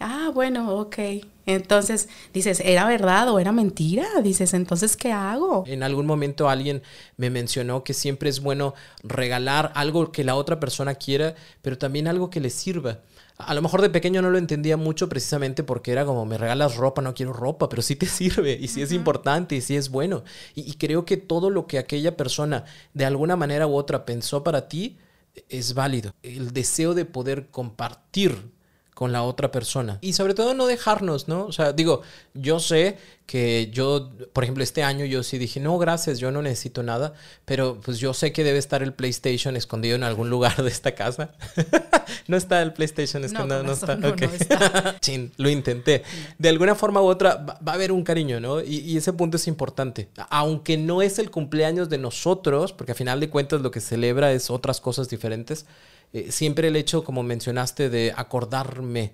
Ah, 0.00 0.30
bueno, 0.32 0.74
ok. 0.76 0.96
Entonces 1.54 2.08
dices, 2.32 2.60
¿era 2.60 2.86
verdad 2.86 3.28
o 3.30 3.38
era 3.38 3.52
mentira? 3.52 4.06
Dices, 4.22 4.54
entonces, 4.54 4.96
¿qué 4.96 5.12
hago? 5.12 5.64
En 5.66 5.82
algún 5.82 6.06
momento 6.06 6.48
alguien 6.48 6.82
me 7.16 7.30
mencionó 7.30 7.84
que 7.84 7.94
siempre 7.94 8.30
es 8.30 8.40
bueno 8.40 8.74
regalar 9.02 9.72
algo 9.74 10.12
que 10.12 10.24
la 10.24 10.34
otra 10.34 10.60
persona 10.60 10.94
quiera, 10.94 11.34
pero 11.62 11.78
también 11.78 12.08
algo 12.08 12.30
que 12.30 12.40
le 12.40 12.50
sirva. 12.50 13.00
A 13.36 13.54
lo 13.54 13.62
mejor 13.62 13.80
de 13.80 13.88
pequeño 13.88 14.20
no 14.20 14.30
lo 14.30 14.36
entendía 14.36 14.76
mucho 14.76 15.08
precisamente 15.08 15.62
porque 15.62 15.92
era 15.92 16.04
como, 16.04 16.26
me 16.26 16.36
regalas 16.36 16.76
ropa, 16.76 17.00
no 17.00 17.14
quiero 17.14 17.32
ropa, 17.32 17.68
pero 17.68 17.82
sí 17.82 17.96
te 17.96 18.06
sirve 18.06 18.58
y 18.60 18.68
sí 18.68 18.82
es 18.82 18.92
importante 18.92 19.56
y 19.56 19.60
sí 19.60 19.76
es 19.76 19.88
bueno. 19.88 20.24
Y, 20.54 20.70
y 20.70 20.74
creo 20.74 21.04
que 21.04 21.16
todo 21.16 21.50
lo 21.50 21.66
que 21.66 21.78
aquella 21.78 22.16
persona 22.16 22.64
de 22.94 23.04
alguna 23.04 23.36
manera 23.36 23.66
u 23.66 23.74
otra 23.74 24.04
pensó 24.04 24.44
para 24.44 24.68
ti 24.68 24.98
es 25.48 25.74
válido. 25.74 26.12
El 26.22 26.52
deseo 26.52 26.94
de 26.94 27.04
poder 27.04 27.48
compartir 27.50 28.50
con 29.00 29.12
la 29.12 29.22
otra 29.22 29.50
persona. 29.50 29.96
Y 30.02 30.12
sobre 30.12 30.34
todo 30.34 30.52
no 30.52 30.66
dejarnos, 30.66 31.26
¿no? 31.26 31.46
O 31.46 31.52
sea, 31.52 31.72
digo, 31.72 32.02
yo 32.34 32.60
sé 32.60 32.98
que 33.24 33.70
yo, 33.72 34.10
por 34.34 34.44
ejemplo, 34.44 34.62
este 34.62 34.82
año 34.82 35.06
yo 35.06 35.22
sí 35.22 35.38
dije, 35.38 35.58
no, 35.58 35.78
gracias, 35.78 36.18
yo 36.18 36.30
no 36.30 36.42
necesito 36.42 36.82
nada, 36.82 37.14
pero 37.46 37.80
pues 37.82 37.98
yo 37.98 38.12
sé 38.12 38.30
que 38.30 38.44
debe 38.44 38.58
estar 38.58 38.82
el 38.82 38.92
PlayStation 38.92 39.56
escondido 39.56 39.96
en 39.96 40.02
algún 40.02 40.28
lugar 40.28 40.62
de 40.62 40.68
esta 40.68 40.94
casa. 40.94 41.32
no 42.28 42.36
está 42.36 42.60
el 42.60 42.74
PlayStation 42.74 43.24
escondido, 43.24 43.62
no, 43.62 43.72
está. 43.72 43.96
lo 45.38 45.48
intenté. 45.48 46.02
De 46.36 46.50
alguna 46.50 46.74
forma 46.74 47.00
u 47.00 47.06
otra 47.06 47.36
va, 47.36 47.72
a 47.72 47.74
haber 47.76 47.92
un 47.92 48.04
cariño, 48.04 48.38
¿no? 48.38 48.60
Y, 48.60 48.80
y, 48.80 48.98
ese 48.98 49.14
punto 49.14 49.38
es 49.38 49.46
importante. 49.46 50.10
Aunque 50.28 50.76
no 50.76 51.00
es 51.00 51.18
el 51.18 51.30
cumpleaños 51.30 51.88
de 51.88 51.96
nosotros, 51.96 52.74
porque 52.74 52.92
a 52.92 52.94
final 52.94 53.18
de 53.18 53.30
cuentas 53.30 53.62
lo 53.62 53.70
que 53.70 53.80
celebra 53.80 54.30
es 54.32 54.50
otras 54.50 54.78
cosas 54.78 55.08
diferentes, 55.08 55.64
eh, 56.12 56.30
siempre 56.30 56.68
el 56.68 56.76
hecho, 56.76 57.04
como 57.04 57.22
mencionaste, 57.22 57.88
de 57.90 58.12
acordarme, 58.16 59.12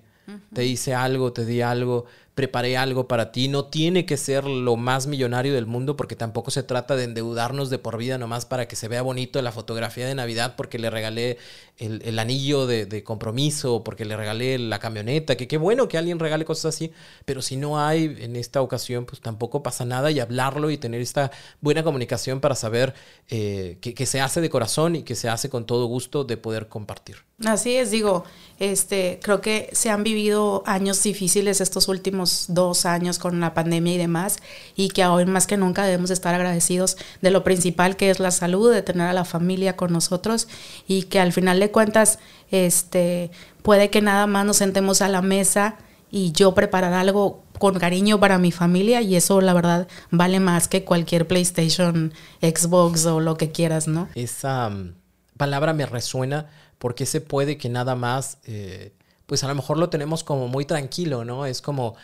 te 0.53 0.65
hice 0.65 0.93
algo, 0.93 1.31
te 1.31 1.45
di 1.45 1.61
algo, 1.61 2.05
preparé 2.37 2.77
algo 2.77 3.07
para 3.07 3.31
ti. 3.31 3.47
No 3.47 3.65
tiene 3.65 4.05
que 4.05 4.15
ser 4.15 4.45
lo 4.45 4.77
más 4.77 5.07
millonario 5.07 5.55
del 5.55 5.65
mundo 5.65 5.97
porque 5.97 6.15
tampoco 6.15 6.51
se 6.51 6.61
trata 6.61 6.95
de 6.95 7.05
endeudarnos 7.05 7.71
de 7.71 7.79
por 7.79 7.97
vida 7.97 8.19
nomás 8.19 8.45
para 8.45 8.67
que 8.67 8.75
se 8.75 8.87
vea 8.87 9.01
bonito 9.01 9.41
la 9.41 9.51
fotografía 9.51 10.05
de 10.05 10.13
Navidad 10.13 10.53
porque 10.55 10.77
le 10.77 10.91
regalé 10.91 11.39
el, 11.79 12.19
anillo 12.19 12.67
de, 12.67 13.03
compromiso, 13.03 13.83
porque 13.83 14.05
le 14.05 14.15
regalé 14.15 14.57
la 14.59 14.79
camioneta, 14.79 15.35
que 15.35 15.47
qué 15.47 15.57
bueno 15.57 15.87
que 15.87 15.97
alguien 15.97 16.19
regale 16.19 16.45
cosas 16.45 16.75
así, 16.75 16.91
pero 17.25 17.41
si 17.41 17.55
no 17.55 17.79
hay 17.79 18.15
en 18.19 18.35
esta 18.35 18.61
ocasión, 18.61 19.05
pues 19.05 19.19
tampoco 19.19 19.63
pasa 19.63 19.85
nada 19.85 20.11
y 20.11 20.19
hablarlo 20.19 20.69
y 20.69 20.77
tener 20.77 21.01
esta 21.01 21.31
buena 21.59 21.83
comunicación 21.83 22.39
para 22.39 22.55
saber 22.55 22.93
eh, 23.29 23.77
que, 23.81 23.93
que 23.93 24.05
se 24.05 24.21
hace 24.21 24.41
de 24.41 24.49
corazón 24.49 24.95
y 24.95 25.03
que 25.03 25.15
se 25.15 25.27
hace 25.27 25.49
con 25.49 25.65
todo 25.65 25.87
gusto 25.87 26.23
de 26.23 26.37
poder 26.37 26.67
compartir. 26.67 27.17
Así 27.45 27.75
es, 27.75 27.91
digo, 27.91 28.23
este, 28.57 29.19
creo 29.21 29.41
que 29.41 29.69
se 29.71 29.91
han 29.91 30.03
vivido 30.03 30.63
años 30.65 31.03
difíciles 31.03 31.61
estos 31.61 31.87
últimos 31.87 32.26
dos 32.49 32.85
años 32.85 33.19
con 33.19 33.39
la 33.39 33.53
pandemia 33.53 33.93
y 33.93 33.97
demás, 33.97 34.37
y 34.75 34.89
que 34.89 35.05
hoy 35.05 35.25
más 35.25 35.47
que 35.47 35.57
nunca 35.57 35.83
debemos 35.83 36.11
estar 36.11 36.33
agradecidos 36.33 36.97
de 37.21 37.31
lo 37.31 37.43
principal 37.43 37.95
que 37.95 38.09
es 38.09 38.19
la 38.19 38.31
salud, 38.31 38.71
de 38.71 38.81
tener 38.81 39.07
a 39.07 39.13
la 39.13 39.25
familia 39.25 39.75
con 39.75 39.91
nosotros, 39.93 40.47
y 40.87 41.03
que 41.03 41.19
al 41.19 41.33
final 41.33 41.59
de 41.59 41.71
cuentas, 41.71 42.19
este, 42.51 43.31
puede 43.61 43.89
que 43.89 44.01
nada 44.01 44.27
más 44.27 44.45
nos 44.45 44.57
sentemos 44.57 45.01
a 45.01 45.09
la 45.09 45.21
mesa 45.21 45.77
y 46.09 46.31
yo 46.31 46.53
preparar 46.53 46.93
algo 46.93 47.43
con 47.59 47.79
cariño 47.79 48.19
para 48.19 48.37
mi 48.37 48.51
familia 48.51 49.01
y 49.01 49.15
eso 49.15 49.41
la 49.41 49.53
verdad 49.53 49.87
vale 50.11 50.39
más 50.39 50.67
que 50.67 50.83
cualquier 50.83 51.27
PlayStation, 51.27 52.13
Xbox 52.41 53.05
o 53.05 53.19
lo 53.19 53.35
que 53.35 53.51
quieras, 53.51 53.87
¿no? 53.87 54.07
Esa 54.15 54.69
mm, 54.69 54.93
palabra 55.37 55.73
me 55.73 55.85
resuena 55.85 56.47
porque 56.77 57.05
se 57.05 57.21
puede 57.21 57.57
que 57.57 57.69
nada 57.69 57.95
más, 57.95 58.37
eh, 58.45 58.93
pues 59.25 59.43
a 59.43 59.47
lo 59.47 59.55
mejor 59.55 59.77
lo 59.77 59.89
tenemos 59.89 60.23
como 60.23 60.47
muy 60.47 60.65
tranquilo, 60.65 61.25
¿no? 61.25 61.45
Es 61.45 61.61
como, 61.61 61.95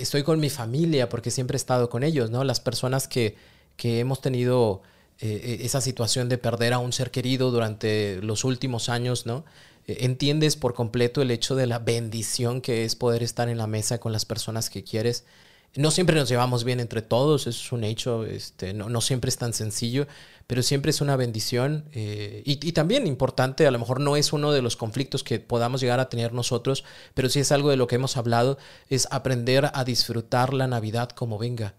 estoy 0.00 0.22
con 0.22 0.40
mi 0.40 0.50
familia 0.50 1.08
porque 1.08 1.30
siempre 1.30 1.56
he 1.56 1.58
estado 1.58 1.88
con 1.90 2.02
ellos, 2.02 2.30
¿no? 2.30 2.44
Las 2.44 2.60
personas 2.60 3.08
que, 3.08 3.36
que 3.76 4.00
hemos 4.00 4.20
tenido 4.20 4.82
eh, 5.18 5.60
esa 5.62 5.80
situación 5.80 6.28
de 6.28 6.36
perder 6.36 6.74
a 6.74 6.78
un 6.78 6.92
ser 6.92 7.10
querido 7.10 7.50
durante 7.50 8.20
los 8.22 8.44
últimos 8.44 8.88
años, 8.88 9.24
¿no? 9.24 9.44
Eh, 9.86 9.98
entiendes 10.00 10.56
por 10.56 10.74
completo 10.74 11.22
el 11.22 11.30
hecho 11.30 11.54
de 11.54 11.66
la 11.66 11.78
bendición 11.78 12.60
que 12.60 12.84
es 12.84 12.96
poder 12.96 13.22
estar 13.22 13.48
en 13.48 13.58
la 13.58 13.66
mesa 13.66 13.98
con 13.98 14.12
las 14.12 14.24
personas 14.24 14.68
que 14.68 14.84
quieres. 14.84 15.24
No 15.76 15.90
siempre 15.90 16.16
nos 16.16 16.28
llevamos 16.28 16.64
bien 16.64 16.80
entre 16.80 17.02
todos, 17.02 17.46
es 17.46 17.70
un 17.72 17.84
hecho, 17.84 18.24
este, 18.24 18.72
no, 18.72 18.88
no 18.88 19.00
siempre 19.00 19.28
es 19.28 19.36
tan 19.36 19.52
sencillo, 19.52 20.06
pero 20.46 20.62
siempre 20.62 20.90
es 20.90 21.00
una 21.00 21.16
bendición 21.16 21.84
eh, 21.92 22.42
y, 22.44 22.66
y, 22.66 22.72
también 22.72 23.06
importante, 23.06 23.66
a 23.66 23.70
lo 23.70 23.78
mejor 23.78 24.00
no 24.00 24.16
es 24.16 24.32
uno 24.32 24.52
de 24.52 24.62
los 24.62 24.76
conflictos 24.76 25.22
que 25.22 25.38
podamos 25.38 25.80
llegar 25.80 26.00
a 26.00 26.08
tener 26.08 26.32
nosotros, 26.32 26.84
pero 27.14 27.28
sí 27.28 27.40
es 27.40 27.52
algo 27.52 27.70
de 27.70 27.76
lo 27.76 27.86
que 27.86 27.96
hemos 27.96 28.16
hablado, 28.16 28.58
es 28.88 29.06
aprender 29.10 29.70
a 29.72 29.84
disfrutar 29.84 30.54
la 30.54 30.66
Navidad 30.66 31.10
como 31.10 31.36
venga, 31.38 31.74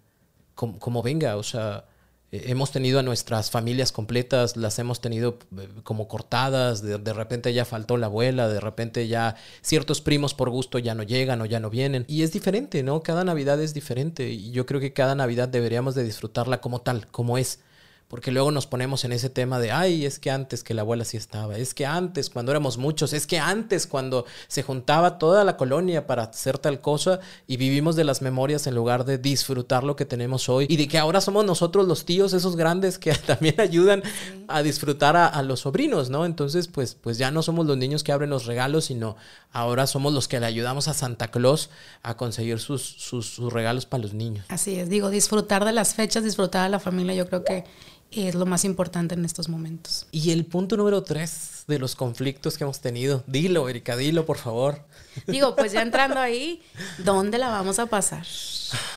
como, 0.53 0.79
como 0.79 1.01
venga, 1.01 1.37
o 1.37 1.43
sea, 1.43 1.85
hemos 2.31 2.71
tenido 2.71 2.99
a 2.99 3.03
nuestras 3.03 3.51
familias 3.51 3.91
completas, 3.91 4.57
las 4.57 4.79
hemos 4.79 4.99
tenido 4.99 5.39
eh, 5.57 5.67
como 5.83 6.07
cortadas, 6.07 6.81
de, 6.81 7.13
repente 7.13 7.53
ya 7.53 7.63
faltó 7.63 7.95
la 7.97 8.07
abuela, 8.07 8.49
de 8.49 8.59
repente 8.59 9.07
ya 9.07 9.35
ciertos 9.61 10.01
primos 10.01 10.33
por 10.33 10.49
gusto 10.49 10.77
ya 10.79 10.93
no 10.93 11.03
llegan 11.03 11.41
o 11.41 11.45
ya 11.45 11.59
no 11.59 11.69
vienen. 11.69 12.05
Y 12.07 12.23
es 12.23 12.33
diferente, 12.33 12.83
¿no? 12.83 13.01
Cada 13.01 13.23
Navidad 13.23 13.61
es 13.61 13.73
diferente 13.73 14.29
y 14.29 14.51
yo 14.51 14.65
creo 14.65 14.81
que 14.81 14.93
cada 14.93 15.15
Navidad 15.15 15.47
deberíamos 15.47 15.95
de 15.95 16.03
disfrutarla 16.03 16.59
como 16.59 16.81
tal, 16.81 17.07
como 17.07 17.37
es. 17.37 17.59
Porque 18.07 18.31
luego 18.31 18.51
nos 18.51 18.67
ponemos 18.67 19.03
en 19.03 19.11
ese 19.11 19.29
tema 19.29 19.59
de, 19.59 19.71
ay, 19.71 20.05
es 20.05 20.17
que 20.17 20.31
antes 20.31 20.63
que 20.63 20.73
la 20.73 20.83
abuela 20.83 21.03
sí 21.03 21.17
estaba, 21.17 21.57
es 21.57 21.73
que 21.73 21.85
antes 21.85 22.29
cuando 22.29 22.51
éramos 22.51 22.77
muchos, 22.77 23.11
es 23.11 23.27
que 23.27 23.37
antes 23.37 23.85
cuando 23.85 24.25
se 24.47 24.63
juntaba 24.63 25.17
toda 25.17 25.43
la 25.43 25.57
colonia 25.57 26.07
para 26.07 26.23
hacer 26.23 26.57
tal 26.57 26.79
cosa 26.79 27.19
y 27.47 27.57
vivimos 27.57 27.97
de 27.97 28.05
las 28.05 28.21
memorias 28.21 28.65
en 28.65 28.75
lugar 28.75 29.03
de 29.03 29.17
disfrutar 29.17 29.83
lo 29.83 29.97
que 29.97 30.05
tenemos 30.05 30.47
hoy 30.47 30.67
y 30.69 30.77
de 30.77 30.87
que 30.87 30.97
ahora 30.97 31.19
somos 31.19 31.43
nosotros 31.43 31.85
los 31.85 32.05
tíos, 32.05 32.31
esos 32.31 32.55
grandes 32.55 32.97
que 32.97 33.13
también 33.27 33.59
ayudan 33.59 34.01
a 34.47 34.63
disfrutar 34.63 35.17
a, 35.17 35.27
a 35.27 35.43
los 35.43 35.61
sobrinos, 35.61 36.09
¿no? 36.09 36.25
Entonces, 36.25 36.69
pues, 36.69 36.95
pues 36.95 37.17
ya 37.17 37.29
no 37.31 37.43
somos 37.43 37.65
los 37.65 37.75
niños 37.75 38.03
que 38.03 38.13
abren 38.13 38.29
los 38.29 38.45
regalos, 38.45 38.85
sino 38.85 39.17
ahora 39.51 39.85
somos 39.85 40.13
los 40.13 40.27
que 40.27 40.39
le 40.39 40.45
ayudamos 40.45 40.87
a 40.87 40.93
Santa 40.93 41.29
Claus 41.29 41.69
a 42.03 42.15
conseguir 42.15 42.59
sus, 42.59 42.83
sus, 42.83 43.27
sus 43.27 43.51
regalos 43.51 43.85
para 43.85 44.03
los 44.03 44.13
niños. 44.13 44.45
Así 44.49 44.79
es, 44.79 44.89
digo, 44.89 45.09
disfrutar 45.09 45.65
de 45.65 45.73
las 45.73 45.93
fechas, 45.93 46.23
disfrutar 46.23 46.63
de 46.63 46.69
la 46.69 46.79
familia, 46.79 47.13
yo 47.13 47.27
creo 47.27 47.43
que 47.43 47.65
es 48.11 48.35
lo 48.35 48.45
más 48.45 48.65
importante 48.65 49.15
en 49.15 49.25
estos 49.25 49.49
momentos. 49.49 50.07
Y 50.11 50.31
el 50.31 50.45
punto 50.45 50.77
número 50.77 51.03
tres 51.03 51.63
de 51.67 51.79
los 51.79 51.95
conflictos 51.95 52.57
que 52.57 52.63
hemos 52.63 52.79
tenido, 52.79 53.23
dilo, 53.27 53.67
Erika, 53.69 53.97
dilo, 53.97 54.25
por 54.25 54.37
favor. 54.37 54.85
Digo, 55.27 55.55
pues 55.55 55.71
ya 55.71 55.81
entrando 55.81 56.19
ahí, 56.19 56.61
¿dónde 56.99 57.37
la 57.37 57.49
vamos 57.49 57.79
a 57.79 57.87
pasar? 57.87 58.25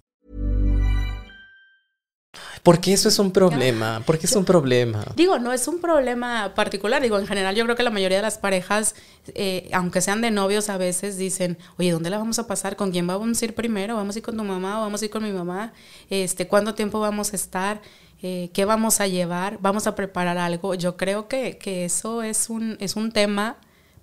Porque 2.63 2.93
eso 2.93 3.09
es 3.09 3.17
un 3.17 3.31
problema, 3.31 4.03
porque 4.05 4.27
es 4.27 4.35
un 4.35 4.45
problema. 4.45 5.03
Digo, 5.15 5.39
no 5.39 5.51
es 5.51 5.67
un 5.67 5.81
problema 5.81 6.53
particular, 6.53 7.01
digo, 7.01 7.17
en 7.17 7.25
general 7.25 7.55
yo 7.55 7.63
creo 7.63 7.75
que 7.75 7.81
la 7.81 7.89
mayoría 7.89 8.17
de 8.17 8.21
las 8.21 8.37
parejas, 8.37 8.93
eh, 9.33 9.69
aunque 9.73 9.99
sean 10.01 10.21
de 10.21 10.29
novios, 10.29 10.69
a 10.69 10.77
veces 10.77 11.17
dicen, 11.17 11.57
oye, 11.79 11.91
¿dónde 11.91 12.11
la 12.11 12.19
vamos 12.19 12.37
a 12.37 12.45
pasar? 12.45 12.75
¿Con 12.75 12.91
quién 12.91 13.07
vamos 13.07 13.41
a 13.41 13.45
ir 13.45 13.55
primero? 13.55 13.95
¿Vamos 13.95 14.15
a 14.15 14.19
ir 14.19 14.23
con 14.23 14.37
tu 14.37 14.43
mamá 14.43 14.79
o 14.79 14.81
vamos 14.81 15.01
a 15.01 15.05
ir 15.05 15.11
con 15.11 15.23
mi 15.23 15.31
mamá? 15.31 15.73
Este, 16.09 16.47
¿Cuánto 16.47 16.75
tiempo 16.75 16.99
vamos 16.99 17.33
a 17.33 17.35
estar? 17.35 17.81
Eh, 18.21 18.51
¿Qué 18.53 18.65
vamos 18.65 19.01
a 19.01 19.07
llevar? 19.07 19.57
¿Vamos 19.59 19.87
a 19.87 19.95
preparar 19.95 20.37
algo? 20.37 20.75
Yo 20.75 20.97
creo 20.97 21.27
que, 21.27 21.57
que 21.57 21.85
eso 21.85 22.21
es 22.21 22.49
un, 22.49 22.77
es 22.79 22.95
un 22.95 23.11
tema 23.11 23.57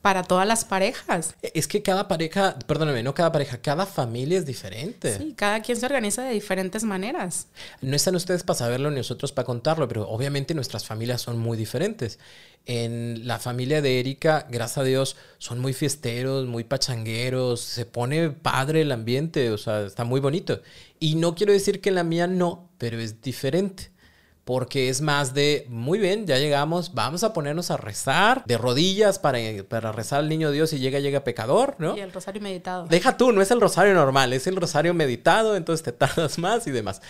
para 0.09 0.23
todas 0.23 0.49
las 0.49 0.65
parejas. 0.65 1.35
Es 1.43 1.69
que 1.69 1.83
cada 1.83 2.09
pareja, 2.09 2.59
perdóname, 2.67 3.03
no 3.03 3.13
cada 3.13 3.31
pareja, 3.31 3.59
cada 3.59 3.85
familia 3.85 4.39
es 4.39 4.47
diferente. 4.47 5.19
Sí, 5.19 5.35
cada 5.37 5.61
quien 5.61 5.77
se 5.77 5.85
organiza 5.85 6.23
de 6.23 6.33
diferentes 6.33 6.83
maneras. 6.83 7.49
No 7.83 7.95
están 7.95 8.17
ustedes 8.17 8.43
para 8.43 8.59
saberlo 8.59 8.91
ni 8.91 8.97
nosotros 8.97 9.33
para 9.33 9.45
contarlo, 9.45 9.87
pero 9.87 10.09
obviamente 10.09 10.55
nuestras 10.55 10.87
familias 10.87 11.21
son 11.21 11.39
muy 11.39 11.59
diferentes. 11.59 12.19
En 12.65 13.27
la 13.27 13.39
familia 13.39 13.83
de 13.83 14.01
Erika, 14.01 14.47
gracias 14.49 14.79
a 14.79 14.85
Dios, 14.85 15.17
son 15.37 15.59
muy 15.59 15.75
fiesteros, 15.75 16.47
muy 16.47 16.65
pachangueros, 16.65 17.61
se 17.61 17.85
pone 17.85 18.31
padre 18.31 18.81
el 18.81 18.93
ambiente, 18.93 19.51
o 19.51 19.59
sea, 19.59 19.85
está 19.85 20.05
muy 20.05 20.21
bonito. 20.21 20.63
Y 20.99 21.17
no 21.17 21.35
quiero 21.35 21.53
decir 21.53 21.83
que 21.83 21.91
en 21.91 21.97
la 21.97 22.05
mía 22.05 22.27
no, 22.27 22.71
pero 22.79 22.99
es 22.99 23.21
diferente 23.21 23.91
porque 24.49 24.89
es 24.89 25.03
más 25.03 25.35
de, 25.35 25.67
muy 25.69 25.99
bien, 25.99 26.27
ya 26.27 26.39
llegamos, 26.39 26.95
vamos 26.95 27.23
a 27.23 27.35
ponernos 27.35 27.71
a 27.71 27.77
rezar 27.77 28.45
de 28.47 28.57
rodillas 28.57 29.19
para, 29.19 29.39
para 29.69 29.93
rezar 29.93 30.21
al 30.21 30.31
niño 30.31 30.51
Dios 30.51 30.73
y 30.73 30.79
llega, 30.79 31.01
llega 31.01 31.23
pecador, 31.23 31.75
¿no? 31.77 31.95
Y 31.95 32.01
el 32.01 32.11
rosario 32.11 32.41
meditado. 32.41 32.87
Deja 32.87 33.19
tú, 33.19 33.31
no 33.33 33.43
es 33.43 33.51
el 33.51 33.61
rosario 33.61 33.93
normal, 33.93 34.33
es 34.33 34.47
el 34.47 34.57
rosario 34.57 34.95
meditado, 34.95 35.55
entonces 35.55 35.85
te 35.85 35.93
tardas 35.93 36.39
más 36.39 36.67
y 36.67 36.71
demás. 36.71 37.03